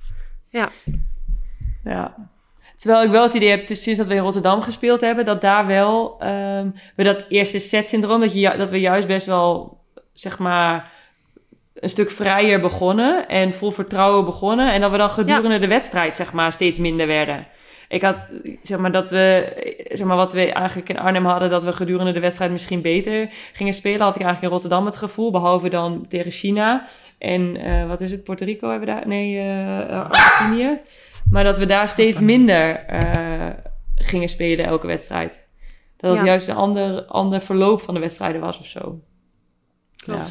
[0.46, 0.68] Ja.
[1.84, 2.14] Ja.
[2.76, 5.66] Terwijl ik wel het idee heb, sinds dat we in Rotterdam gespeeld hebben, dat daar
[5.66, 9.80] wel um, we dat eerste set-syndroom, dat, je, dat we juist best wel,
[10.12, 10.90] zeg maar,
[11.74, 14.72] een stuk vrijer begonnen en vol vertrouwen begonnen.
[14.72, 17.46] En dat we dan gedurende de wedstrijd, zeg maar, steeds minder werden.
[17.88, 18.16] Ik had,
[18.62, 19.52] zeg maar, dat we,
[19.92, 23.28] zeg maar, wat we eigenlijk in Arnhem hadden, dat we gedurende de wedstrijd misschien beter
[23.52, 26.86] gingen spelen, had ik eigenlijk in Rotterdam het gevoel, behalve dan tegen China.
[27.18, 29.06] En uh, wat is het, Puerto Rico hebben we daar?
[29.06, 30.78] Nee, uh, Argentinië.
[31.30, 33.46] Maar dat we daar steeds minder uh,
[33.94, 35.46] gingen spelen elke wedstrijd.
[35.96, 39.00] Dat het juist een ander, ander verloop van de wedstrijden was of zo.
[39.96, 40.20] Klopt.
[40.20, 40.26] Ja.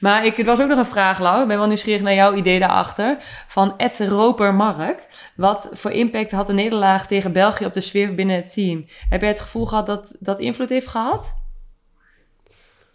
[0.00, 1.42] Maar ik, het was ook nog een vraag, Lau.
[1.42, 3.18] Ik ben wel nieuwsgierig naar jouw idee daarachter.
[3.48, 5.30] Van Ed Roper Mark.
[5.36, 8.86] Wat voor impact had de nederlaag tegen België op de sfeer binnen het team?
[9.08, 11.36] Heb jij het gevoel gehad dat dat invloed heeft gehad?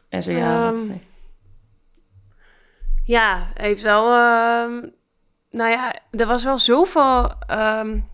[0.09, 0.97] En zo ja, um, wat
[3.03, 4.03] Ja, heeft wel...
[4.05, 4.83] Uh,
[5.49, 7.31] nou ja, er was wel zoveel...
[7.51, 8.05] Um,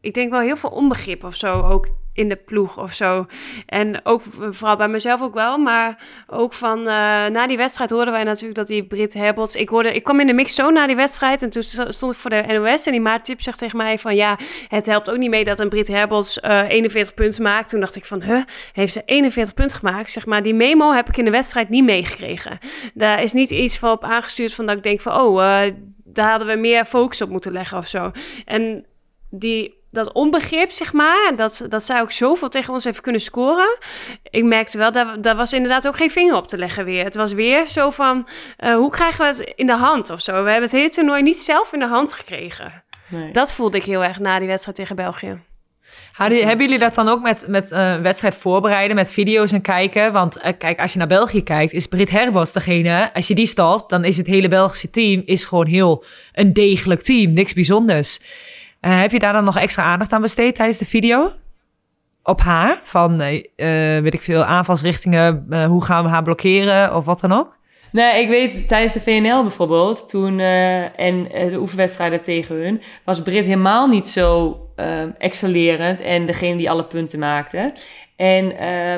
[0.00, 3.26] ik denk wel heel veel onbegrip of zo ook in de ploeg of zo.
[3.66, 6.84] En ook vooral bij mezelf ook wel, maar ook van uh,
[7.26, 9.54] na die wedstrijd hoorden wij natuurlijk dat die Brit Herbots.
[9.54, 12.18] Ik hoorde, ik kwam in de mix zo na die wedstrijd en toen stond ik
[12.18, 15.16] voor de NOS en die Maart Tip zegt tegen mij van ja, het helpt ook
[15.16, 17.68] niet mee dat een Brit Herbots uh, 41 punten maakt.
[17.68, 18.42] Toen dacht ik van, huh,
[18.72, 20.10] heeft ze 41 punten gemaakt?
[20.10, 22.58] Zeg maar, die memo heb ik in de wedstrijd niet meegekregen.
[22.94, 25.36] Daar is niet iets van op aangestuurd van dat ik denk van, oh,
[26.04, 28.10] daar hadden we meer focus op moeten leggen of zo.
[28.44, 28.86] En
[29.30, 33.78] die dat onbegrip, zeg maar, dat, dat zij ook zoveel tegen ons heeft kunnen scoren.
[34.22, 37.04] Ik merkte wel, daar, daar was inderdaad ook geen vinger op te leggen weer.
[37.04, 40.32] Het was weer zo van, uh, hoe krijgen we het in de hand of zo?
[40.32, 42.82] We hebben het hele toernooi niet zelf in de hand gekregen.
[43.08, 43.32] Nee.
[43.32, 45.38] Dat voelde ik heel erg na die wedstrijd tegen België.
[46.12, 50.12] Hadden, hebben jullie dat dan ook met, met uh, wedstrijd voorbereiden, met video's en kijken?
[50.12, 53.10] Want uh, kijk, als je naar België kijkt, is Brit Herbos degene.
[53.14, 57.02] Als je die stopt, dan is het hele Belgische team is gewoon heel een degelijk
[57.02, 57.32] team.
[57.32, 58.20] Niks bijzonders.
[58.80, 61.32] Uh, heb je daar dan nog extra aandacht aan besteed tijdens de video?
[62.22, 62.80] Op haar?
[62.82, 63.42] Van, uh,
[64.00, 67.58] weet ik veel, aanvalsrichtingen, uh, hoe gaan we haar blokkeren of wat dan ook?
[67.92, 73.44] Nee, ik weet tijdens de VNL bijvoorbeeld, toen en de oefenwedstrijden tegen hun, was Brit
[73.44, 74.58] helemaal niet zo
[75.18, 77.72] excellerend en degene die alle punten maakte.
[78.16, 78.44] En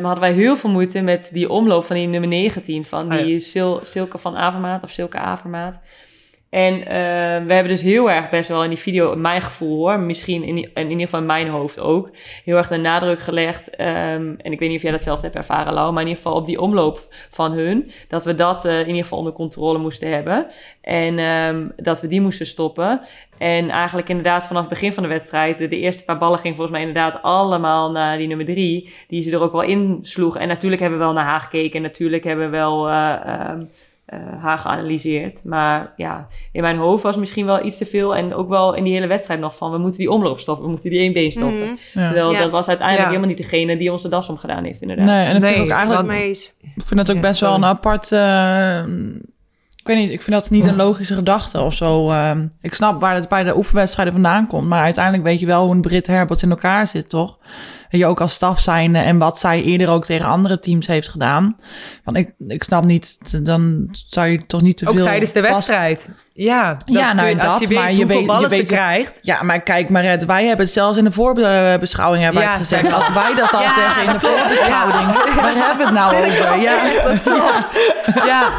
[0.02, 3.28] hadden wij heel veel moeite met die omloop van die nummer 19, van die oh
[3.28, 3.38] ja.
[3.50, 5.80] Sil Silke van Avermaat of Silke Avermaat.
[6.52, 6.84] En uh,
[7.46, 10.56] we hebben dus heel erg best wel in die video, mijn gevoel hoor, misschien in,
[10.74, 12.10] in ieder geval in mijn hoofd ook,
[12.44, 13.80] heel erg de nadruk gelegd.
[13.80, 16.22] Um, en ik weet niet of jij dat zelf hebt ervaren, Lau, maar in ieder
[16.22, 19.78] geval op die omloop van hun, dat we dat uh, in ieder geval onder controle
[19.78, 20.46] moesten hebben.
[20.80, 23.00] En um, dat we die moesten stoppen.
[23.38, 26.76] En eigenlijk inderdaad vanaf het begin van de wedstrijd, de, eerste paar ballen gingen volgens
[26.76, 30.36] mij inderdaad allemaal naar die nummer drie, die ze er ook wel in sloeg.
[30.36, 32.88] En natuurlijk hebben we wel naar haar gekeken en natuurlijk hebben we wel...
[32.88, 33.52] Uh,
[34.12, 35.44] uh, haar geanalyseerd.
[35.44, 38.16] Maar ja, in mijn hoofd was misschien wel iets te veel.
[38.16, 39.70] En ook wel in die hele wedstrijd nog van...
[39.70, 41.58] we moeten die omloop stoppen, we moeten die één been stoppen.
[41.58, 42.02] Mm -hmm.
[42.02, 42.06] ja.
[42.06, 42.38] Terwijl ja.
[42.38, 43.14] dat was uiteindelijk ja.
[43.14, 43.76] helemaal niet degene...
[43.76, 45.06] die onze das omgedaan heeft inderdaad.
[45.06, 46.52] Nee, en dat nee, vind ik ook eigenlijk...
[46.62, 48.10] Ik vind het ook best wel een apart...
[48.10, 48.82] Uh,
[49.82, 52.10] ik weet niet, ik vind dat niet een logische gedachte of zo.
[52.10, 54.68] Uh, ik snap waar het bij de oefenwedstrijden vandaan komt.
[54.68, 57.38] Maar uiteindelijk weet je wel hoe een Brit Herbert in elkaar zit, toch?
[57.98, 61.56] je ook als staf zijnde en wat zij eerder ook tegen andere teams heeft gedaan.
[62.04, 64.94] Want ik, ik snap niet, dan zou je toch niet te veel...
[64.94, 66.10] Ook tijdens de wedstrijd.
[66.34, 69.18] Ja, ja nou dat, je maar je weet, je weet krijgt.
[69.22, 72.92] Ja, maar kijk Maret, wij hebben het zelfs in de voorbeschouwing hebben ja, gezegd.
[72.92, 76.60] Als wij dat al ja, zeggen in de voorbeschouwing, waar hebben we het nou over?
[78.26, 78.50] Ja,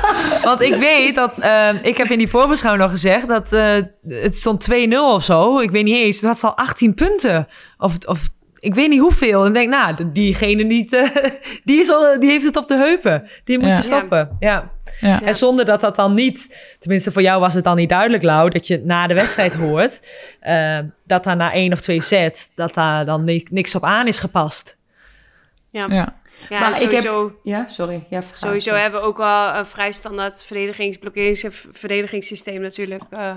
[0.44, 3.76] want ik weet dat, uh, ik heb in die voorbeschouwing nog gezegd dat uh,
[4.08, 5.60] het stond 2-0 of zo.
[5.60, 7.48] Ik weet niet eens, het had al 18 punten.
[7.78, 8.30] Of, of
[8.64, 9.46] ik weet niet hoeveel.
[9.46, 11.16] En denk, nou, diegene niet, uh,
[11.64, 13.28] die, is al, die heeft het op de heupen.
[13.44, 13.76] Die moet ja.
[13.76, 14.30] je stoppen.
[14.40, 14.72] Ja.
[15.00, 15.22] ja.
[15.22, 18.50] En zonder dat dat dan niet, tenminste voor jou was het dan niet duidelijk, Lau,
[18.50, 20.00] dat je na de wedstrijd hoort,
[20.44, 24.20] uh, dat daar na één of twee sets, dat daar dan niks op aan is
[24.20, 24.78] gepast.
[25.70, 25.86] Ja.
[25.90, 26.22] ja.
[26.50, 27.40] Ja, maar sowieso, ik heb...
[27.44, 28.06] Ja, sorry.
[28.10, 33.04] Ja, sowieso hebben we ook wel een vrij standaard verdedigings, blokkerings- en verdedigingssysteem natuurlijk.
[33.12, 33.34] Uh,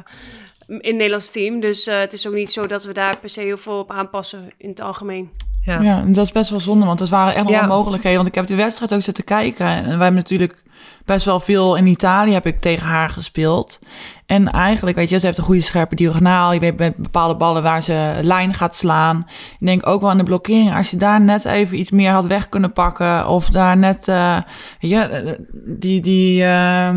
[0.66, 1.60] in het Nederlands team.
[1.60, 3.90] Dus uh, het is ook niet zo dat we daar per se heel veel op
[3.90, 5.30] aanpassen in het algemeen.
[5.64, 7.66] Ja, ja en dat is best wel zonde, want er waren echt nog ja.
[7.66, 8.16] wel mogelijkheden.
[8.16, 9.66] Want ik heb de wedstrijd ook zitten kijken.
[9.66, 10.62] En wij hebben natuurlijk
[11.04, 13.78] best wel veel in Italië heb ik tegen haar gespeeld.
[14.26, 16.52] En eigenlijk, weet je, ze heeft een goede scherpe diagonaal.
[16.52, 19.26] Je weet met bepaalde ballen waar ze lijn gaat slaan.
[19.58, 20.76] Ik denk ook wel aan de blokkering.
[20.76, 23.28] Als je daar net even iets meer had weg kunnen pakken.
[23.28, 24.40] Of daar net, uh,
[24.80, 26.96] weet je, die, die, uh,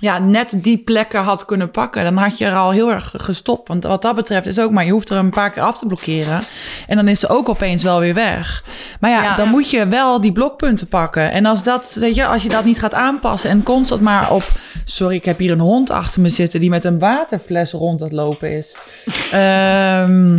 [0.00, 3.68] ja, net die plekken had kunnen pakken, dan had je er al heel erg gestopt.
[3.68, 5.86] Want wat dat betreft is ook maar, je hoeft er een paar keer af te
[5.86, 6.40] blokkeren.
[6.86, 8.64] En dan is ze ook opeens wel weer weg.
[9.00, 9.34] Maar ja, Ja.
[9.36, 11.30] dan moet je wel die blokpunten pakken.
[11.32, 14.44] En als dat, weet je, als je dat niet gaat aanpassen en constant maar op.
[14.84, 18.12] Sorry, ik heb hier een hond achter me zitten die met een waterfles rond het
[18.12, 18.76] lopen is.
[19.32, 20.38] Ehm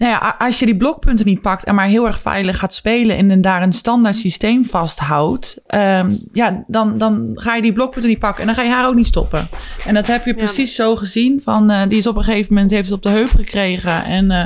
[0.00, 3.16] nou ja, als je die blokpunten niet pakt en maar heel erg veilig gaat spelen
[3.16, 8.10] en dan daar een standaard systeem vasthoudt, ehm, ja, dan, dan ga je die blokpunten
[8.10, 9.48] niet pakken en dan ga je haar ook niet stoppen.
[9.86, 10.36] En dat heb je Ja.
[10.36, 11.40] precies zo gezien.
[11.44, 14.30] Van, eh, die is op een gegeven moment heeft het op de heup gekregen en
[14.30, 14.44] eh,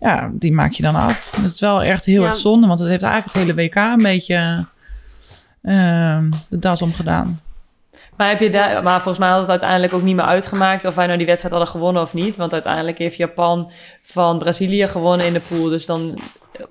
[0.00, 1.30] ja, die maak je dan af.
[1.42, 2.28] Dat is wel echt heel Ja.
[2.28, 4.64] erg zonde, want het heeft eigenlijk het hele WK een beetje
[5.62, 7.40] ehm, de das omgedaan.
[8.20, 11.06] Maar, je daar, maar volgens mij had het uiteindelijk ook niet meer uitgemaakt of wij
[11.06, 12.36] nou die wedstrijd hadden gewonnen of niet.
[12.36, 13.70] Want uiteindelijk heeft Japan
[14.02, 15.68] van Brazilië gewonnen in de pool.
[15.68, 16.20] Dus dan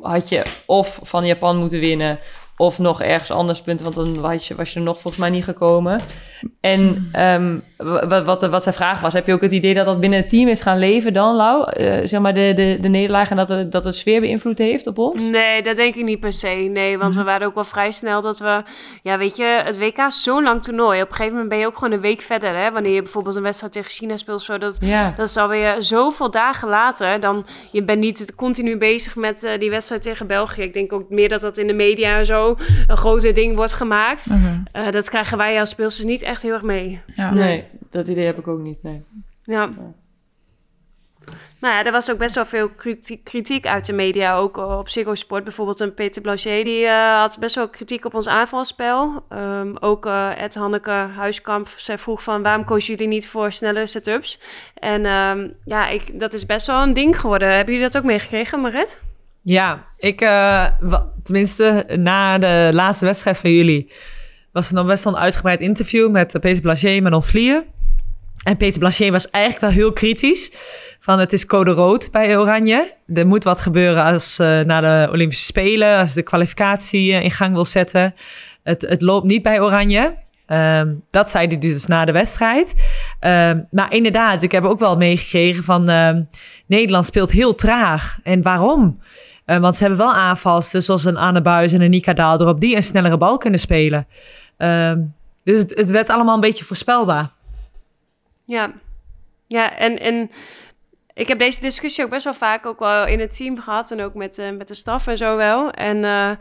[0.01, 2.19] had je of van Japan moeten winnen
[2.59, 3.85] of nog ergens anders punten.
[3.93, 5.99] Want dan was je, was je er nog volgens mij niet gekomen.
[6.61, 7.57] En ehm,
[8.07, 10.29] wat, wat, wat zijn vraag was, heb je ook het idee dat dat binnen het
[10.29, 11.71] team is gaan leven dan, Lau?
[11.71, 14.87] Eh, zeg maar de, de, de nederlaag en dat het, dat het sfeer beïnvloed heeft
[14.87, 15.23] op ons?
[15.29, 16.47] Nee, dat denk ik niet per se.
[16.47, 17.19] Nee, want Mhm.
[17.23, 18.63] we waren ook wel vrij snel dat we...
[19.03, 21.01] Ja, weet je, het WK is zo'n lang toernooi.
[21.01, 22.71] Op een gegeven moment ben je ook gewoon een week verder, hè.
[22.71, 24.57] Wanneer je bijvoorbeeld een wedstrijd tegen China speelt zo.
[24.57, 25.13] Dat, Ja.
[25.17, 27.19] dat is alweer zoveel dagen later.
[27.19, 30.61] Dan, je bent niet continu bezig met eh, die wedstrijd tegen België.
[30.61, 32.48] Ik denk ook meer dat dat in de media en zo
[32.87, 34.27] een groter ding wordt gemaakt.
[34.71, 37.01] Eh, dat krijgen wij als speelsters niet echt heel erg mee.
[37.05, 37.33] Ja.
[37.33, 39.03] Nee, dat idee heb ik ook niet, nee.
[39.43, 39.69] Ja.
[41.59, 42.69] Nou ja, er was ook best wel veel
[43.23, 45.43] kritiek, uit de media, ook op Ziggo Sport.
[45.43, 49.23] Bijvoorbeeld een Peter Blanchet, die eh, had best wel kritiek op ons aanvalspel.
[49.29, 53.85] Ehm, ook eh Ed Hanneke Huiskamp zij vroeg van, waarom kozen jullie niet voor snellere
[53.85, 54.39] setups?
[54.73, 57.55] En ehm, ja, ik, dat is best wel een ding geworden.
[57.55, 59.01] Hebben jullie dat ook meegekregen, Marit?
[59.49, 60.65] Ja, ik, eh,
[61.23, 63.91] tenminste, na de laatste wedstrijd van jullie
[64.51, 67.63] was er nog best wel een uitgebreid interview met eh, Peter Blanchet, Manon Vlier.
[68.43, 70.51] En Peter Blanchet was eigenlijk wel heel kritisch.
[70.99, 72.93] Van het is code rood bij Oranje.
[73.13, 77.53] Er moet wat gebeuren als eh na de Olympische Spelen, als de kwalificatie in gang
[77.53, 78.13] wil zetten.
[78.63, 80.15] Het, het loopt niet bij Oranje.
[80.45, 82.73] Ehm, dat zei hij dus na de wedstrijd.
[83.19, 86.23] Ehm, maar inderdaad, ik heb ook wel meegekregen van ehm,
[86.67, 88.19] Nederland speelt heel traag.
[88.23, 88.99] En waarom?
[89.49, 92.59] Eh, want ze hebben wel aanvalsters zoals een Anne Buis en een Nika Daaldrop...
[92.59, 94.07] die een snellere bal kunnen spelen.
[94.57, 95.01] Ehm,
[95.43, 97.29] dus het, het werd allemaal een beetje voorspelbaar.
[98.45, 98.71] Ja,
[99.47, 100.31] ja en, en
[101.13, 104.01] ik heb deze discussie ook best wel vaak ook wel in het team gehad en
[104.01, 105.71] ook met, eh, met de staf en zo wel.
[105.71, 106.31] En eh,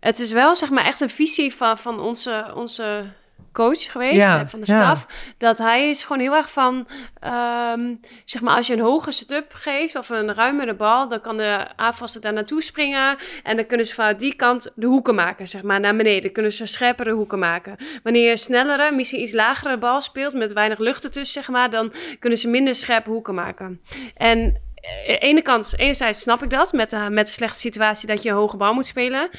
[0.00, 3.04] het is wel zeg maar echt een visie van, van onze, onze
[3.52, 4.94] coach geweest, Ja, en van de ja.
[4.94, 5.06] staf.
[5.38, 6.86] Dat hij is gewoon heel erg van,
[7.20, 11.36] ehm, zeg maar als je een hoge setup geeft of een ruimere bal, dan kan
[11.36, 15.48] de aanvalster daar naartoe springen en dan kunnen ze vanuit die kant de hoeken maken,
[15.48, 16.22] zeg maar, naar beneden.
[16.22, 17.76] Dan kunnen ze scherpere hoeken maken.
[18.02, 21.70] Wanneer je een snellere, misschien iets lagere bal speelt met weinig lucht ertussen, zeg maar,
[21.70, 23.80] dan kunnen ze minder scherpe hoeken maken.
[24.14, 24.71] En eh,
[25.06, 28.34] ene kant, enerzijds snap ik dat, met de, met de slechte situatie dat je een
[28.34, 29.30] hoge bal moet spelen.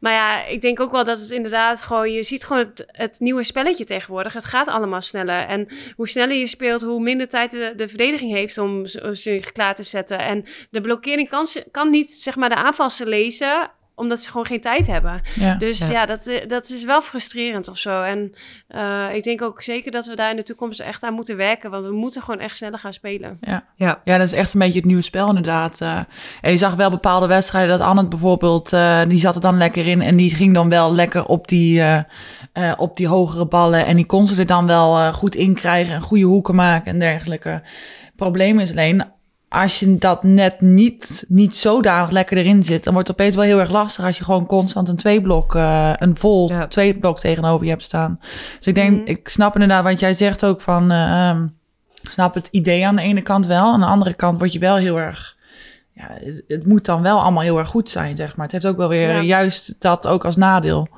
[0.00, 2.12] Maar ja, ik denk ook wel dat het inderdaad gewoon...
[2.12, 4.32] Je ziet gewoon het, nieuwe spelletje tegenwoordig.
[4.32, 5.46] Het gaat allemaal sneller.
[5.46, 9.74] En hoe sneller je speelt, hoe minder tijd de, de verdediging heeft om zich klaar
[9.74, 10.18] te zetten.
[10.18, 14.60] En de blokkering kan, kan niet, zeg maar, de aanvalsen lezen omdat ze gewoon geen
[14.60, 15.20] tijd hebben.
[15.34, 15.54] Ja.
[15.54, 15.90] Dus Ja.
[15.90, 18.02] ja, dat, eh, dat is wel frustrerend of zo.
[18.02, 18.32] En
[18.68, 21.70] eh, ik denk ook zeker dat we daar in de toekomst echt aan moeten werken.
[21.70, 23.38] Want we moeten gewoon echt sneller gaan spelen.
[23.40, 23.64] Ja.
[23.76, 24.00] Ja.
[24.04, 25.80] ja, dat is echt een beetje het nieuwe spel inderdaad.
[25.80, 25.98] eh.
[26.40, 29.86] en je zag wel bepaalde wedstrijden dat Anne bijvoorbeeld, eh, die zat er dan lekker
[29.86, 31.96] in en die ging dan wel lekker op die, eh,
[32.52, 35.54] eh, op die hogere ballen en die kon ze er dan wel eh, goed in
[35.54, 37.62] krijgen en goede hoeken maken en dergelijke.
[38.16, 39.04] Probleem is alleen,
[39.52, 43.44] als je dat net niet, niet zodanig lekker erin zit, dan wordt het opeens wel
[43.44, 46.66] heel erg lastig als je gewoon constant een tweeblok, eh een vol Ja.
[46.66, 48.18] tweeblok tegenover je hebt staan.
[48.58, 49.08] Dus ik denk, Mhm.
[49.10, 50.92] ik snap inderdaad wat jij zegt ook van,
[52.02, 53.72] ik snap het idee aan de ene kant wel.
[53.72, 55.36] Aan de andere kant word je wel heel erg.
[55.92, 58.44] Ja, het, het moet dan wel allemaal heel erg goed zijn, zeg maar.
[58.44, 59.20] Het heeft ook wel weer Ja.
[59.20, 60.88] juist dat ook als nadeel.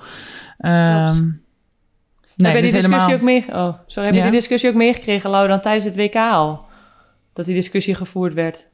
[0.58, 1.22] Ehm
[2.36, 3.14] nee, heb je dus die discussie helemaal.
[3.14, 3.44] ook mee...
[3.48, 4.08] Oh, sorry.
[4.08, 4.24] Heb Ja?
[4.24, 6.70] je die discussie ook meegekregen, Lau, dan tijdens het WK al?
[7.32, 8.66] Dat die discussie gevoerd werd?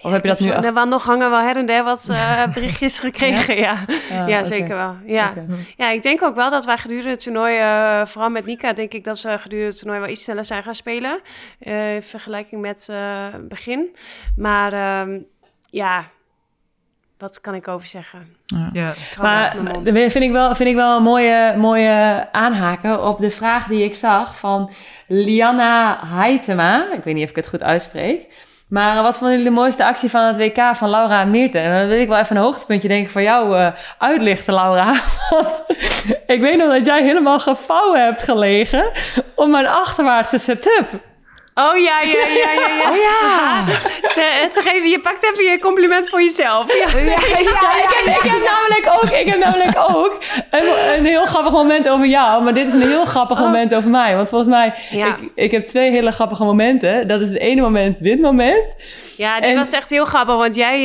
[0.00, 0.50] Of heb je dat nu...
[0.50, 3.78] Er waren nog hangen wel her en der wat eh, berichtjes gekregen, ja.
[4.10, 4.44] Ja, Ah, oké.
[4.44, 4.96] zeker wel.
[5.06, 5.30] Ja.
[5.30, 5.46] Oké.
[5.76, 8.92] ja, ik denk ook wel dat wij gedurende het toernooi, eh, vooral met Nika, denk
[8.92, 11.20] ik dat ze gedurende het toernooi wel iets sneller zijn gaan spelen.
[11.58, 12.88] eh, in vergelijking met
[13.48, 13.96] begin.
[14.36, 15.20] Maar ehm,
[15.70, 16.04] ja,
[17.18, 18.36] wat kan ik over zeggen?
[18.72, 18.94] Ja.
[19.20, 23.66] Maar dat vind ik wel, vind ik wel een mooie, mooie aanhaken op de vraag
[23.66, 24.70] die ik zag van
[25.06, 26.92] Liana Heitema.
[26.92, 28.26] Ik weet niet of ik het goed uitspreek.
[28.68, 31.58] Maar wat vonden jullie de mooiste actie van het WK van Laura en Meerte?
[31.58, 34.92] En dan wil ik wel even een hoogtepuntje denk ik van jou uh, uitlichten, Laura.
[35.30, 35.64] Want
[36.26, 38.90] ik weet nog dat jij helemaal gevouwen hebt gelegen
[39.34, 40.88] op mijn achterwaartse setup.
[41.58, 42.70] Oh ja, ja, ja, ja.
[42.72, 42.90] ja.
[42.90, 43.64] Oh ja.
[44.14, 46.78] Ze, ze geven, je pakt even je compliment voor jezelf.
[46.78, 50.18] Ja, ja, ja, ik, heb, ik heb namelijk ook, ik heb namelijk ook
[50.50, 52.42] een, een heel grappig moment over jou.
[52.42, 54.16] Maar dit is een heel grappig moment over mij.
[54.16, 57.08] Want volgens mij, ik, ik heb twee hele grappige momenten.
[57.08, 58.76] Dat is het ene moment, dit moment.
[59.16, 60.36] Ja, dit was echt heel grappig.
[60.36, 60.80] Want jij,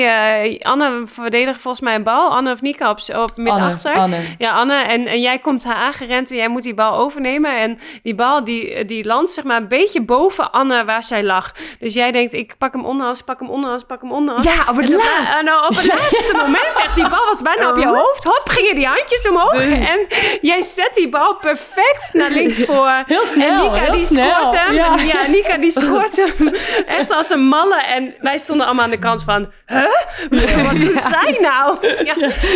[0.45, 2.29] uh, Anne verdedigt volgens mij een bal.
[2.29, 3.93] Anne of Nika op, met achter.
[3.93, 4.17] Anne.
[4.37, 4.83] Ja, Anne.
[4.83, 7.57] En, en jij komt haar aangerend en jij moet die bal overnemen.
[7.57, 11.51] En die bal die, die landt zeg maar een beetje boven Anne waar zij lag.
[11.79, 14.47] Dus jij denkt, ik pak hem onderhands, pak hem onderhands, pak hem onderhands.
[14.47, 15.37] Ja, op het laatste.
[15.37, 18.23] En nou, op het laatste moment echt, die bal was bijna op je hoofd.
[18.23, 19.53] Hop, gingen die handjes omhoog.
[19.53, 20.07] En
[20.41, 23.03] jij zet die bal perfect naar links voor.
[23.05, 24.73] Heel snel, En Nika die scoort hem.
[24.73, 24.97] Ja.
[24.97, 26.53] En ja, Nika die scoort hem
[26.87, 27.81] echt als een malle.
[27.81, 30.63] En wij stonden allemaal aan de kant van, huh?
[30.63, 31.87] Wat doet zij nou?
[32.03, 32.15] Ja.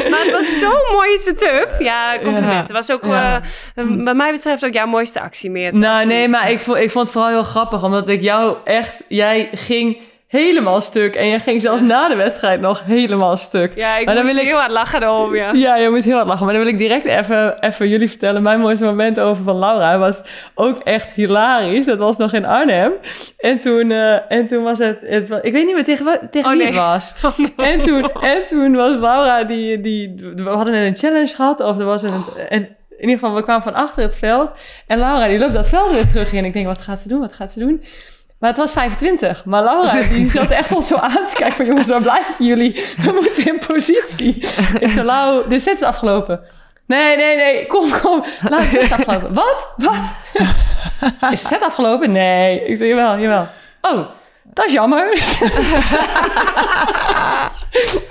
[0.10, 1.70] Maar het was zo'n mooie setup.
[1.80, 2.62] Ja, compliment.
[2.62, 3.36] Het was ook, eh,
[3.76, 5.76] wat mij betreft, ook jouw mooiste actie meer.
[5.76, 7.84] Nou, nee, maar ik vond, ik vond het vooral heel grappig.
[7.84, 9.04] Omdat ik jou echt...
[9.08, 11.16] Jij ging helemaal stuk.
[11.16, 13.72] En jij ging zelfs na de wedstrijd nog helemaal stuk.
[13.76, 15.52] Ja, ik Maar dan moest wil ik- heel hard lachen erom, ja.
[15.52, 16.46] Ja, je moet heel hard lachen.
[16.46, 18.42] Maar dan wil ik direct even, even jullie vertellen.
[18.44, 20.24] Mijn mooiste moment over van Laura was
[20.56, 21.86] ook echt hilarisch.
[21.86, 22.92] Dat was nog in Arnhem.
[23.38, 26.58] En toen, eh, en toen was het, het Ik weet niet meer tegen, tegen Oh,
[26.58, 26.74] wie nee.
[26.74, 27.16] het was.
[27.72, 30.16] en, toen, en toen was Laura die, die...
[30.36, 31.60] We hadden een challenge gehad.
[31.60, 32.24] Of er was een...
[32.50, 34.50] En in ieder geval, we kwamen van achter het veld.
[34.88, 36.46] En Laura die loopt dat veld weer terug in.
[36.46, 37.20] Ik denk, wat gaat ze doen?
[37.20, 37.84] Wat gaat ze doen?
[38.40, 39.46] Maar het was 25.
[39.46, 41.66] Maar Laura die zat echt al zo aan te kijken van...
[41.66, 42.84] jongens, waar blijven jullie?
[42.98, 44.36] We moeten in positie.
[44.80, 46.40] Ik zei, Lau, de set is afgelopen.
[46.86, 47.66] Nee, nee, nee.
[47.66, 48.24] Kom, kom.
[48.50, 49.34] Lau, de set afgelopen.
[49.34, 49.68] Wat?
[49.78, 50.04] Wat?
[51.32, 52.12] Is de set afgelopen?
[52.12, 52.66] Nee.
[52.66, 53.48] Ik zei, jawel, jawel.
[53.82, 54.08] Oh,
[54.58, 55.08] dat is jammer.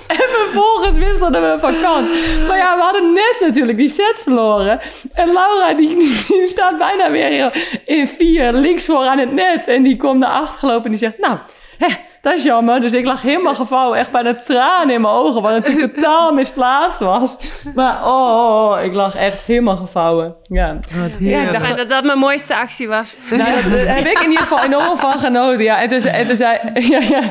[0.07, 2.07] en vervolgens wisselden we van kant.
[2.47, 4.79] Maar ja, we hadden net natuurlijk die set verloren.
[5.13, 7.53] En Laura, die, die staat bijna weer
[7.85, 9.67] in vier links voor aan het net.
[9.67, 11.37] En die komt naar achter gelopen en die zegt, nou,
[11.77, 11.87] hè,
[12.29, 12.81] dat is jammer.
[12.81, 15.41] Dus ik lag helemaal gevouwen, echt bij de tranen in mijn ogen.
[15.41, 17.37] Wat natuurlijk totaal misplaatst was.
[17.75, 20.35] Maar oh, oh, oh, ik lag echt helemaal gevouwen.
[20.43, 20.73] Ja.
[20.73, 23.15] Wat Ja, ik dacht- dat dat mijn mooiste actie was.
[23.29, 25.63] Nou, dat, daar heb ik in ieder geval enorm van genoten.
[25.63, 26.57] Ja, en toen, ze- en toen zei...
[26.89, 27.21] Ja, ja.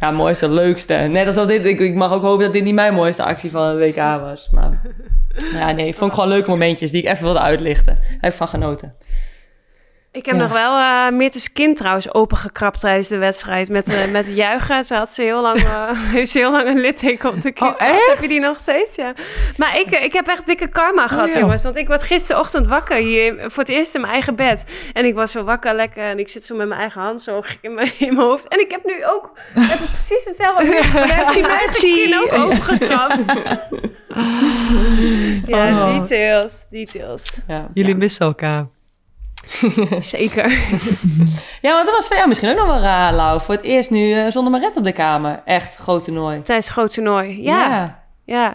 [0.00, 0.94] ja, mooiste, leukste.
[0.94, 1.66] Net als dit...
[1.66, 4.48] Ik, ik mag ook hopen dat dit niet mijn mooiste actie van het WK was.
[4.52, 4.80] Maar
[5.52, 7.94] ja, nee, vond ik gewoon leuke momentjes die ik even wilde uitlichten.
[7.94, 8.94] Daar heb ik van genoten.
[10.14, 10.40] Ik heb Ja.
[10.40, 13.68] nog wel eh Meertes kind trouwens opengekrapt tijdens de wedstrijd.
[13.68, 14.84] Met, eh, met juichen.
[14.84, 17.70] Ze had ze heel lang, eh, heeft ze heel lang een litteken op de kind.
[17.70, 18.06] Oh, echt?
[18.08, 18.94] Heb je die nog steeds?
[18.94, 19.12] Ja.
[19.56, 21.38] Maar ik, eh, ik heb echt dikke karma gehad, ja.
[21.38, 21.62] jongens.
[21.62, 24.64] Want ik word gisterochtend wakker hier voor het eerst in mijn eigen bed.
[24.92, 26.02] En ik was zo wakker lekker.
[26.02, 28.48] En ik zit zo met mijn eigen hand zo in mijn, in mijn hoofd.
[28.48, 30.64] En ik heb nu ook heb ik precies hetzelfde.
[30.64, 30.92] Ik heb
[31.42, 33.18] mijn eigen kind ook opengekrapt.
[35.46, 36.00] ja, Oh.
[36.00, 36.64] details.
[36.70, 37.22] Details.
[37.48, 37.96] Ja, Jullie ja.
[37.96, 38.66] missen elkaar.
[40.00, 40.50] Zeker.
[41.60, 43.40] ja, want dat was voor jou misschien ook nog wel raar, Lau.
[43.40, 45.42] Voor het eerst nu eh, zonder Maret op de kamer.
[45.44, 46.42] Echt groot toernooi.
[46.42, 47.42] Tijdens groot toernooi.
[47.42, 48.00] ja.
[48.24, 48.54] Ja.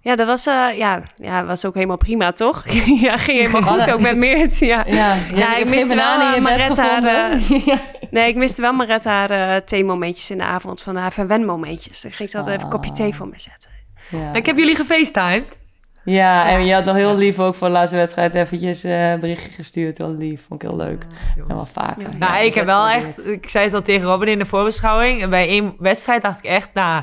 [0.00, 2.62] Ja, dat was, eh, ja, ja, was ook helemaal prima, toch?
[3.06, 4.58] ja, ging helemaal goed ook met Meert.
[4.58, 4.84] Ja.
[4.86, 7.40] Ja, Ja, ik miste wel, Maretta gevonden.
[7.72, 7.80] ja.
[8.10, 12.00] Nee, ik miste wel Maretta haar theemomentjes in de avond van haar verwenmomentjes.
[12.00, 13.70] Dan ging ze altijd even een kopje thee voor me zetten.
[14.08, 14.32] Ja.
[14.34, 15.58] Ik heb jullie gefacetimed.
[16.04, 19.10] Ja, en Ja, je had nog heel lief ook voor de laatste wedstrijd eventjes eh,
[19.10, 19.98] een berichtje gestuurd.
[19.98, 21.06] Heel lief, vond ik heel leuk.
[21.36, 22.02] En wel vaker.
[22.02, 22.08] Ja.
[22.10, 23.26] Ja, Nou, ik heb wel echt...
[23.26, 25.22] Ik zei het al tegen Robin in de voorbeschouwing.
[25.22, 26.70] En bij één wedstrijd dacht ik echt...
[26.74, 27.02] Nou,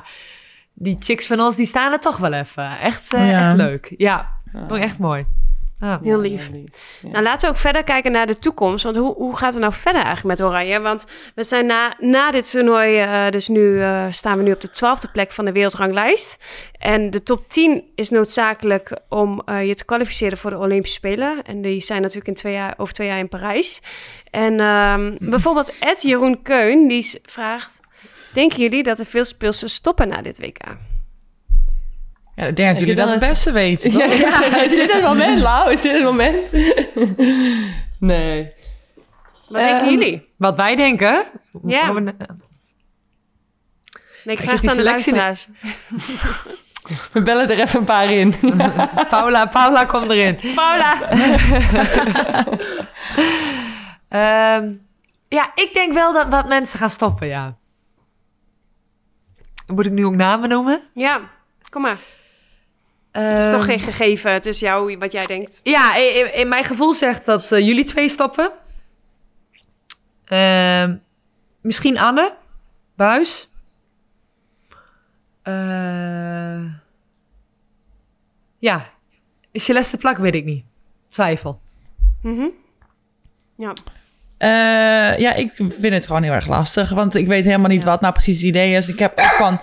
[0.74, 2.80] die chicks van ons, die staan er toch wel even.
[2.80, 3.40] Echt, eh, Ja.
[3.40, 3.94] echt leuk.
[3.98, 5.26] Ja, vond ik echt mooi.
[5.80, 6.00] Ja.
[6.04, 6.50] Heel lief.
[7.02, 7.10] Ja.
[7.10, 8.84] Nou, laten we ook verder kijken naar de toekomst.
[8.84, 10.80] Want hoe, hoe gaat het nou verder eigenlijk met Oranje?
[10.80, 11.06] Want
[11.36, 14.70] we zijn na, na dit toernooi, eh, dus nu eh, staan we nu op de
[14.70, 16.38] twaalfde plek van de wereldranglijst.
[16.72, 21.44] En de top 10 is noodzakelijk om eh, je te kwalificeren voor de Olympische Spelen.
[21.44, 23.82] En die zijn natuurlijk in twee jaar, over twee jaar in Parijs.
[24.32, 27.80] En ehm, bijvoorbeeld Ed Jeroen Keun, die vraagt...
[28.34, 30.58] Denken jullie dat er veel speelsters stoppen na dit WK?
[32.40, 33.92] Ja, ik denk dat jullie dat het beste weten.
[33.92, 34.20] Ja, toch?
[34.20, 35.72] ja, is dit het moment, Lau?
[35.72, 36.52] Is dit het moment?
[38.00, 38.48] nee.
[39.48, 40.30] Wat denken Ehm, jullie?
[40.38, 41.26] Wat wij denken...
[41.66, 41.92] Ja.
[41.92, 42.12] Nee,
[44.24, 45.48] ik vraag het aan de luisteraars.
[47.14, 48.34] We bellen er even een paar in.
[49.10, 50.54] Paula, Paula komt erin.
[50.56, 51.12] Paula!
[54.10, 54.74] Ehm,
[55.28, 57.58] ja, ik denk wel dat wat mensen gaan stoppen, ja.
[59.68, 60.82] Moet ik nu ook namen noemen?
[60.94, 61.20] Ja,
[61.70, 61.98] kom maar.
[63.12, 64.32] Het is Ehm, toch geen gegeven.
[64.32, 65.60] Het is jou wat jij denkt.
[65.64, 65.96] Ja,
[66.34, 68.52] in, mijn gevoel zegt dat eh, jullie twee stoppen.
[70.26, 70.98] Ehm,
[71.62, 72.36] misschien Anne.
[72.96, 73.50] Buis.
[75.42, 76.70] Eh
[78.60, 78.90] ja.
[79.54, 80.66] Celeste Plak weet ik niet.
[81.10, 81.62] Twijfel.
[82.22, 82.48] Mhm.
[83.56, 83.74] Ja.
[84.40, 84.50] Eh,
[85.18, 86.90] ja, ik vind het gewoon heel erg lastig.
[86.90, 87.90] Want ik weet helemaal niet Ja.
[87.90, 88.88] wat nou precies het idee is.
[88.88, 89.62] Ik heb ook van.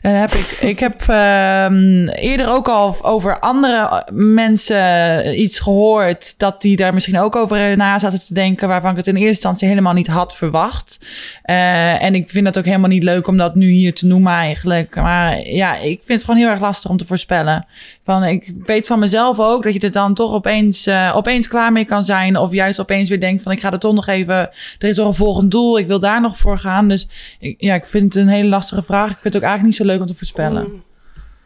[0.00, 6.34] Dan heb ik, ik heb ehm, eerder ook al over andere mensen iets gehoord.
[6.38, 8.68] Dat die daar misschien ook over na zaten te denken.
[8.68, 10.98] Waarvan ik het in eerste instantie helemaal niet had verwacht.
[11.42, 14.32] Eh, en ik vind het ook helemaal niet leuk om dat nu hier te noemen
[14.32, 14.94] eigenlijk.
[14.94, 17.66] Maar ja, ik vind het gewoon heel erg lastig om te voorspellen.
[18.04, 21.72] Van, ik weet van mezelf ook dat je er dan toch opeens, eh, opeens klaar
[21.72, 22.36] mee kan zijn.
[22.36, 24.14] Of juist opeens weer denkt van ik ga er toch nog even...
[24.24, 26.88] Er is toch een volgend doel, ik wil daar nog voor gaan.
[26.88, 27.08] Dus
[27.38, 29.10] ik, ja, ik vind het een hele lastige vraag.
[29.10, 30.82] Ik vind het ook eigenlijk niet zo leuk om te voorspellen.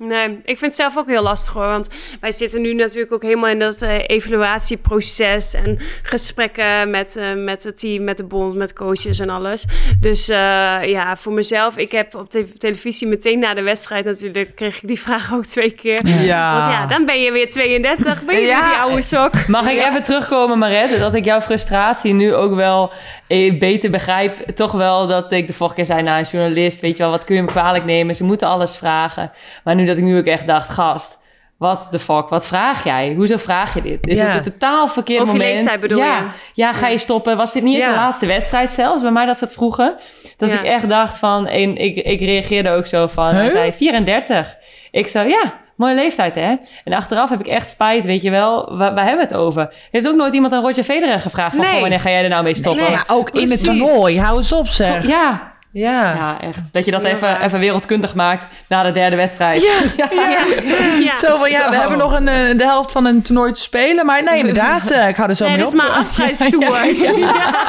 [0.02, 1.66] Nee, ik vind het zelf ook heel lastig hoor.
[1.66, 1.88] Want
[2.20, 7.62] wij zitten nu natuurlijk ook helemaal in dat eh, evaluatieproces en gesprekken met, eh, met
[7.64, 9.64] het team, met de bond, met coaches en alles.
[10.00, 10.36] Dus eh,
[10.84, 14.88] ja, voor mezelf, ik heb op te- televisie meteen na de wedstrijd natuurlijk, kreeg ik
[14.88, 16.06] die vraag ook twee keer.
[16.06, 16.52] Ja.
[16.54, 18.60] Want ja, dan ben je weer 32, ben je Ja.
[18.60, 19.46] weer die oude sok.
[19.48, 20.98] Mag ik even terugkomen, Maret?
[20.98, 22.92] Dat ik jouw frustratie nu ook wel
[23.58, 24.48] beter begrijp.
[24.54, 26.80] Toch wel dat ik de vorige keer zei naar een journalist...
[26.80, 28.14] weet je wel, wat kun je me kwalijk nemen?
[28.14, 29.30] Ze moeten alles vragen.
[29.64, 31.18] Maar nu dat ik nu ook echt dacht, gast...
[31.58, 33.14] Wat de fuck, wat vraag jij?
[33.16, 34.06] Hoezo vraag je dit?
[34.06, 34.26] Is Ja.
[34.26, 35.58] het een totaal verkeerd Over je moment?
[35.58, 36.18] leeftijd bedoel ja.
[36.18, 36.24] je?
[36.54, 37.36] Ja, ga je stoppen?
[37.36, 37.90] Was dit niet eens Ja.
[37.90, 39.02] de laatste wedstrijd zelfs?
[39.02, 39.96] Bij mij dat ze het vroegen.
[40.36, 40.58] Dat Ja.
[40.58, 41.46] ik echt dacht van...
[41.46, 43.24] En ik, ik reageerde ook zo van...
[43.34, 43.52] Hij Huh?
[43.52, 44.56] zei 34.
[44.90, 45.42] Ik zo, ja,
[45.76, 46.54] mooie leeftijd hè?
[46.84, 48.76] En achteraf heb ik echt spijt, weet je wel.
[48.76, 49.74] Waar, waar hebben we het over?
[49.90, 51.64] Heeft ook nooit iemand aan Roger Federer gevraagd van...
[51.64, 51.80] Nee.
[51.80, 52.82] wanneer ga jij er nou mee stoppen?
[52.82, 52.90] Nee.
[52.92, 55.06] Maar ook in het toernooi, hou eens op zeg.
[55.06, 56.02] Ja, Ja.
[56.14, 56.60] ja, echt.
[56.72, 59.62] Dat je dat even, even wereldkundig maakt na de derde wedstrijd.
[59.62, 60.08] Ja, Ja.
[61.04, 61.18] ja.
[61.18, 64.06] Zo van ja, we hebben nog een, eh, de helft van een toernooi te spelen.
[64.06, 65.80] Maar nee, inderdaad, eh, ik hou er zo Nee, mee dit op.
[65.80, 66.62] is maar een afscheidstoer.
[66.62, 67.64] Ja, ja, ja.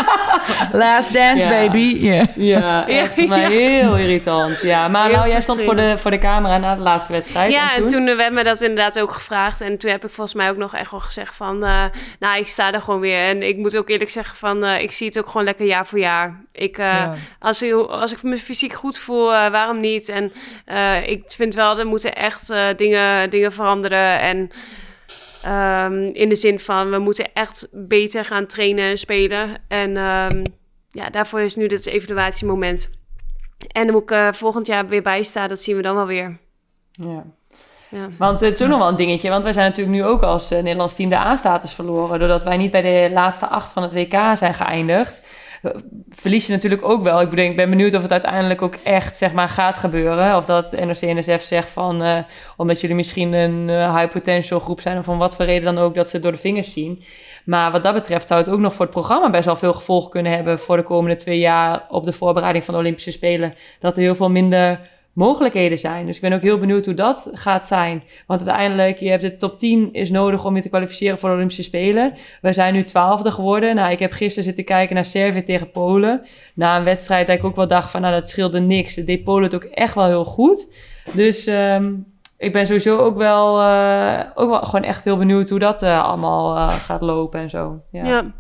[0.72, 1.50] Last dance, Ja.
[1.50, 1.98] baby.
[2.00, 2.26] Ja.
[2.36, 3.28] Ja, echt.
[3.28, 3.48] Maar ja.
[3.48, 4.62] heel irritant.
[4.62, 7.52] Ja, maar Heel nou, jij stond voor de, voor de camera na de laatste wedstrijd.
[7.52, 8.06] Ja, en en toen?
[8.06, 9.62] toen werd me dat inderdaad ook gevraagd.
[9.62, 11.64] En toen heb ik volgens mij ook nog echt wel gezegd van...
[11.64, 11.84] eh,
[12.20, 13.24] nou, ik sta er gewoon weer.
[13.28, 14.64] En ik moet ook eerlijk zeggen van...
[14.64, 16.40] eh, ik zie het ook gewoon lekker jaar voor jaar.
[16.54, 17.14] Ik, eh, Ja.
[17.40, 20.10] als, ik, als ik me fysiek goed voel, eh, waarom niet?
[20.10, 20.32] En
[20.66, 24.20] eh, ik vind wel, er moeten echt eh, dingen, dingen veranderen.
[24.20, 24.50] En
[25.44, 29.58] ehm, in de zin van, we moeten echt beter gaan trainen en spelen.
[29.68, 30.44] En ehm,
[30.90, 32.90] ja, daarvoor is nu dit evaluatiemoment.
[33.72, 35.48] En dan moet ik volgend jaar weer bijstaan.
[35.48, 36.38] Dat zien we dan wel weer.
[36.92, 37.24] Ja.
[37.90, 38.08] Ja.
[38.18, 39.30] Want het is ook nog wel een dingetje.
[39.30, 42.20] Want wij zijn natuurlijk nu ook als Nederlands team de A-status verloren.
[42.20, 45.21] Doordat wij niet bij de laatste acht van het WK zijn geëindigd.
[46.10, 47.22] Verlies je natuurlijk ook wel.
[47.22, 50.38] Ik ben benieuwd of het uiteindelijk ook echt zeg maar, gaat gebeuren.
[50.38, 52.02] Of dat NOC-NSF zegt van...
[52.02, 52.18] eh,
[52.58, 54.98] omdat jullie misschien een eh, high potential groep zijn...
[54.98, 57.04] of om wat voor reden dan ook dat ze het door de vingers zien.
[57.46, 59.30] Maar wat dat betreft zou het ook nog voor het programma...
[59.30, 60.60] best wel veel gevolgen kunnen hebben...
[60.60, 63.54] voor de komende twee jaar op de voorbereiding van de Olympische Spelen.
[63.80, 64.80] Dat er heel veel minder
[65.14, 66.06] mogelijkheden zijn.
[66.06, 68.04] Dus ik ben ook heel benieuwd hoe dat gaat zijn.
[68.28, 71.36] Want uiteindelijk, je hebt de top 10 is nodig om je te kwalificeren voor de
[71.36, 72.14] Olympische Spelen.
[72.42, 73.76] We zijn nu twaalfde geworden.
[73.76, 76.22] Nou, ik heb gisteren zitten kijken naar Servië tegen Polen.
[76.54, 78.96] Na een wedstrijd dat ik ook wel dacht van, nou, dat scheelde niks.
[78.96, 80.76] Het deed Polen het ook echt wel heel goed.
[81.14, 81.94] Dus ehm,
[82.38, 86.04] ik ben sowieso ook wel, eh, ook wel gewoon echt heel benieuwd hoe dat eh,
[86.04, 87.82] allemaal eh, gaat lopen en zo.
[87.92, 88.32] Ja.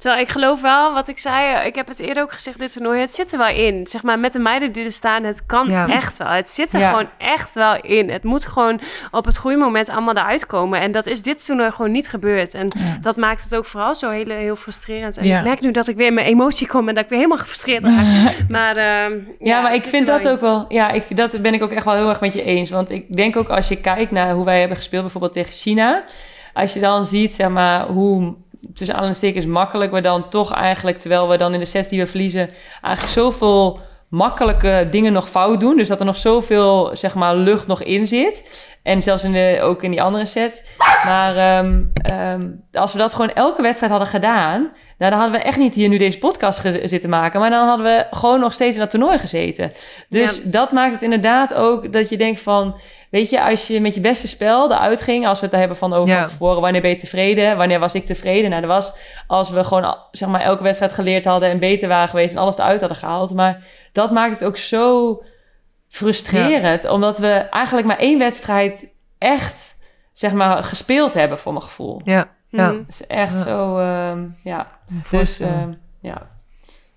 [0.00, 3.00] Terwijl ik geloof wel, wat ik zei, ik heb het eerder ook gezegd, dit toernooi,
[3.00, 3.86] het zit er wel in.
[3.86, 5.88] Zeg maar, met de meiden die er staan, het kan Ja.
[5.88, 6.28] echt wel.
[6.28, 6.88] Het zit er Ja.
[6.88, 8.10] gewoon echt wel in.
[8.10, 8.80] Het moet gewoon
[9.10, 10.80] op het goede moment allemaal eruit komen.
[10.80, 12.54] En dat is dit toernooi gewoon niet gebeurd.
[12.54, 12.98] En Ja.
[13.00, 15.16] dat maakt het ook vooral zo heel, heel frustrerend.
[15.18, 17.18] En ik merk nu dat ik weer in mijn emotie kom en dat ik weer
[17.18, 18.34] helemaal gefrustreerd raak.
[18.48, 20.64] maar ehm, Ja, maar ik vind dat ook wel.
[20.68, 22.70] Ja, ik, dat ben ik ook echt wel heel erg met je eens.
[22.70, 26.02] Want ik denk ook als je kijkt naar hoe wij hebben gespeeld, bijvoorbeeld tegen China.
[26.54, 28.34] Als je dan ziet, zeg maar, hoe
[28.74, 32.06] tussen aanhalingstekens makkelijk we dan toch eigenlijk, terwijl we dan in de sets die we
[32.06, 32.50] verliezen,
[32.82, 35.76] eigenlijk zoveel makkelijke dingen nog fout doen.
[35.76, 38.68] Dus dat er nog zoveel, zeg maar, lucht nog in zit.
[38.82, 40.62] En zelfs in de, ook in die andere sets.
[41.04, 44.60] Maar ehm, ehm, als we dat gewoon elke wedstrijd hadden gedaan,
[44.98, 47.40] nou, dan hadden we echt niet hier nu deze podcast zitten maken.
[47.40, 49.72] Maar dan hadden we gewoon nog steeds in dat toernooi gezeten.
[50.08, 50.50] Dus Ja.
[50.50, 52.80] dat maakt het inderdaad ook dat je denkt van...
[53.10, 55.26] Weet je, als je met je beste spel eruit ging...
[55.26, 56.18] als we het hebben van over Ja.
[56.18, 56.60] van tevoren...
[56.60, 57.56] wanneer ben je tevreden?
[57.56, 58.50] Wanneer was ik tevreden?
[58.50, 58.92] Nou, dat was
[59.26, 61.48] als we gewoon zeg maar, elke wedstrijd geleerd hadden...
[61.50, 63.34] en beter waren geweest en alles eruit hadden gehaald.
[63.34, 65.22] Maar dat maakt het ook zo
[65.88, 66.84] frustrerend...
[66.88, 68.88] omdat we eigenlijk maar één wedstrijd
[69.18, 69.76] echt
[70.12, 71.38] zeg maar, gespeeld hebben...
[71.38, 72.00] voor mijn gevoel.
[72.04, 72.28] Ja.
[72.48, 72.68] Ja.
[72.70, 72.78] Mhm.
[72.78, 73.42] Het is echt Ja.
[73.44, 74.66] zo, ehm, ja.
[75.10, 76.26] Dus ehm, ja,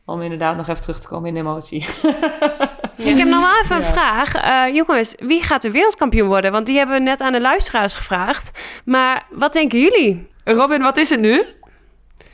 [0.06, 1.86] om inderdaad nog even terug te komen in de emotie.
[2.96, 3.92] Ik heb nog wel even een Ja.
[3.92, 4.36] vraag.
[4.36, 6.52] Eh, jongens, wie gaat de wereldkampioen worden?
[6.52, 8.52] Want die hebben we net aan de luisteraars gevraagd.
[8.86, 10.28] Maar wat denken jullie?
[10.44, 11.44] Robin, wat is het nu?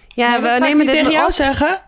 [0.08, 1.32] Ja, Nee, we nemen dit tegen jou op.
[1.32, 1.80] zeggen.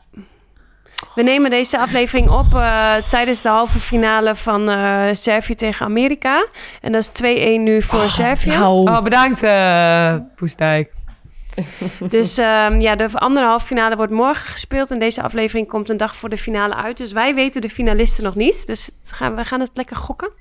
[1.15, 6.45] We nemen deze aflevering op uh, tijdens de halve finale van uh, Servië tegen Amerika.
[6.81, 8.49] En dat is 2-1 nu voor oh, Servië.
[8.49, 8.89] Nou.
[8.89, 10.91] Oh, bedankt, uh, Poestijk.
[12.09, 14.91] dus um, ja, de andere halve finale wordt morgen gespeeld.
[14.91, 16.97] En deze aflevering komt een dag voor de finale uit.
[16.97, 18.67] Dus wij weten de finalisten nog niet.
[18.67, 20.31] Dus gaan, we gaan het lekker gokken.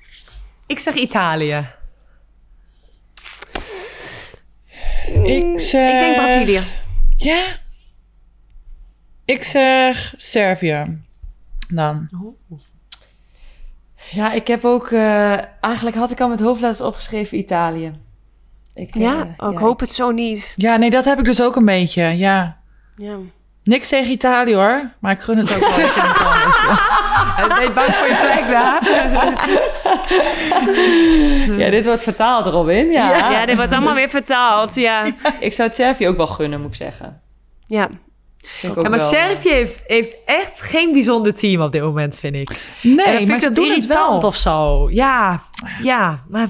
[0.66, 1.66] Ik zeg Italië.
[5.24, 5.92] Ik, zeg...
[5.92, 6.62] Ik denk Brazilië.
[7.16, 7.44] Ja?
[9.24, 10.98] Ik zeg Servië.
[11.68, 12.08] Dan.
[14.10, 14.90] Ja, ik heb ook...
[14.90, 17.92] Uh, eigenlijk had ik al met hoofdletters opgeschreven Italië.
[18.80, 19.14] Ik, ja?
[19.14, 20.52] Uh, oh, ik hoop het zo niet.
[20.56, 22.56] Ja, nee, dat heb ik dus ook een beetje, ja.
[22.96, 23.16] Ja.
[23.62, 25.76] Niks tegen Italië hoor, maar ik gun het ook wel.
[27.48, 28.88] ben je bang voor je plek daar?
[31.64, 32.90] ja, dit wordt vertaald, Robin.
[32.90, 33.10] Ja.
[33.10, 35.04] ja, ja dit wordt allemaal weer vertaald, ja.
[35.40, 37.20] Ik zou het Servië ook wel gunnen, moet ik zeggen.
[37.66, 37.88] Ja.
[38.60, 42.60] Ja, maar Servië heeft, heeft echt geen bijzonder team op dit moment, vind ik.
[42.82, 44.18] Nee, en maar ze doen het wel.
[44.18, 44.88] of zo.
[44.90, 45.42] Ja,
[45.82, 46.48] ja, maar...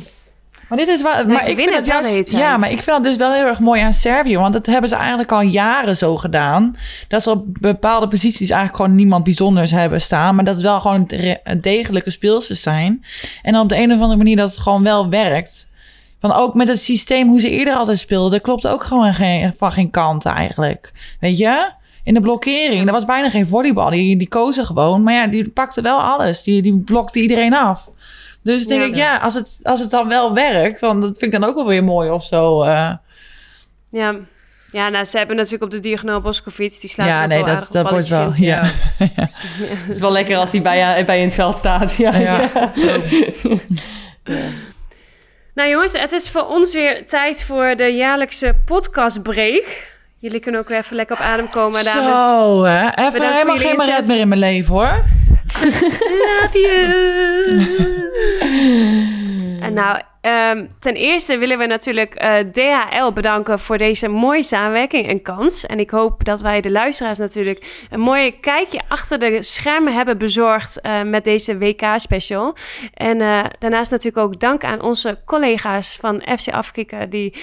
[0.71, 1.27] Maar dit is wel.
[1.27, 3.81] maar ik vind het juist, ja, maar ik vind het dus wel heel erg mooi
[3.81, 4.39] aan Servië.
[4.39, 6.77] Want dat hebben ze eigenlijk al jaren zo gedaan.
[7.09, 10.35] Dat ze op bepaalde posities eigenlijk gewoon niemand bijzonders hebben staan.
[10.35, 11.11] Maar dat het wel gewoon
[11.61, 13.05] degelijke speelsters zijn.
[13.43, 15.69] En op de een of andere manier dat het gewoon wel werkt.
[16.21, 18.31] Van ook met het systeem hoe ze eerder altijd speelden.
[18.31, 20.93] Dat klopt ook gewoon geen, van geen kant eigenlijk.
[21.21, 21.71] Weet je?
[22.11, 22.87] In de blokkering.
[22.87, 23.91] Er was bijna geen volleybal.
[23.91, 25.03] Die, die kozen gewoon.
[25.03, 26.43] Maar ja, die pakte wel alles.
[26.43, 27.91] Die, die blokte iedereen af.
[28.43, 31.41] Dus denk ik, ja, als het, als het dan wel werkt, want dat vind ik
[31.41, 32.63] dan ook wel weer mooi of zo.
[32.65, 32.93] Uh.
[33.91, 34.17] Ja.
[34.73, 37.91] Ja, nou, ze hebben natuurlijk op de diagonaal Boskovic, die slaat ja, nee, dat, dat
[37.91, 38.63] wordt wel, ja.
[39.17, 39.27] ja.
[39.27, 41.95] Het is wel lekker als die bij, bij in het veld staat.
[41.95, 42.51] Ja, ja.
[45.55, 49.99] Nou jongens, het is voor ons weer tijd voor de jaarlijkse podcastbreak.
[50.21, 52.19] Jullie kunnen ook weer even lekker op adem komen, dames.
[52.19, 52.89] Zo, hè?
[52.95, 54.93] Even helemaal geen red meer in mijn leven, hoor.
[56.27, 57.69] Love you.
[59.61, 64.43] en nou, um, ten eerste willen we natuurlijk uh, eh, DHL bedanken voor deze mooie
[64.43, 65.67] samenwerking en kans.
[65.67, 70.19] En ik hoop dat wij de luisteraars natuurlijk een mooi kijkje achter de schermen hebben
[70.19, 72.57] bezorgd uh, met deze WK-special.
[72.95, 77.35] En uh, daarnaast natuurlijk ook dank aan onze collega's van FC Afkikken die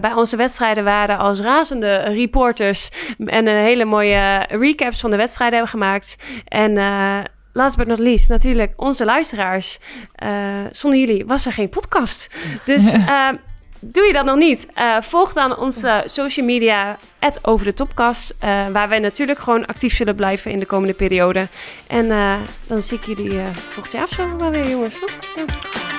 [0.00, 5.58] bij onze wedstrijden waren als razende reporters en een hele mooie recaps van de wedstrijden
[5.58, 6.16] hebben gemaakt.
[6.44, 6.76] En
[7.52, 9.78] last but not least, natuurlijk onze luisteraars.
[10.22, 10.30] Uh,
[10.70, 12.28] zonder jullie was er geen podcast.
[12.64, 13.28] Dus uh,
[13.80, 14.66] doe je dat nog niet?
[14.76, 16.98] Uh, volg dan onze social media,
[17.42, 18.34] over de topkast.
[18.72, 21.48] waar wij natuurlijk gewoon actief zullen blijven in de komende periode.
[21.86, 22.08] En
[22.66, 25.04] dan zie ik jullie volgend jaar of zo wel weer, jongens.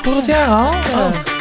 [0.03, 0.69] Volgend jaar al?
[0.99, 1.40] Oh.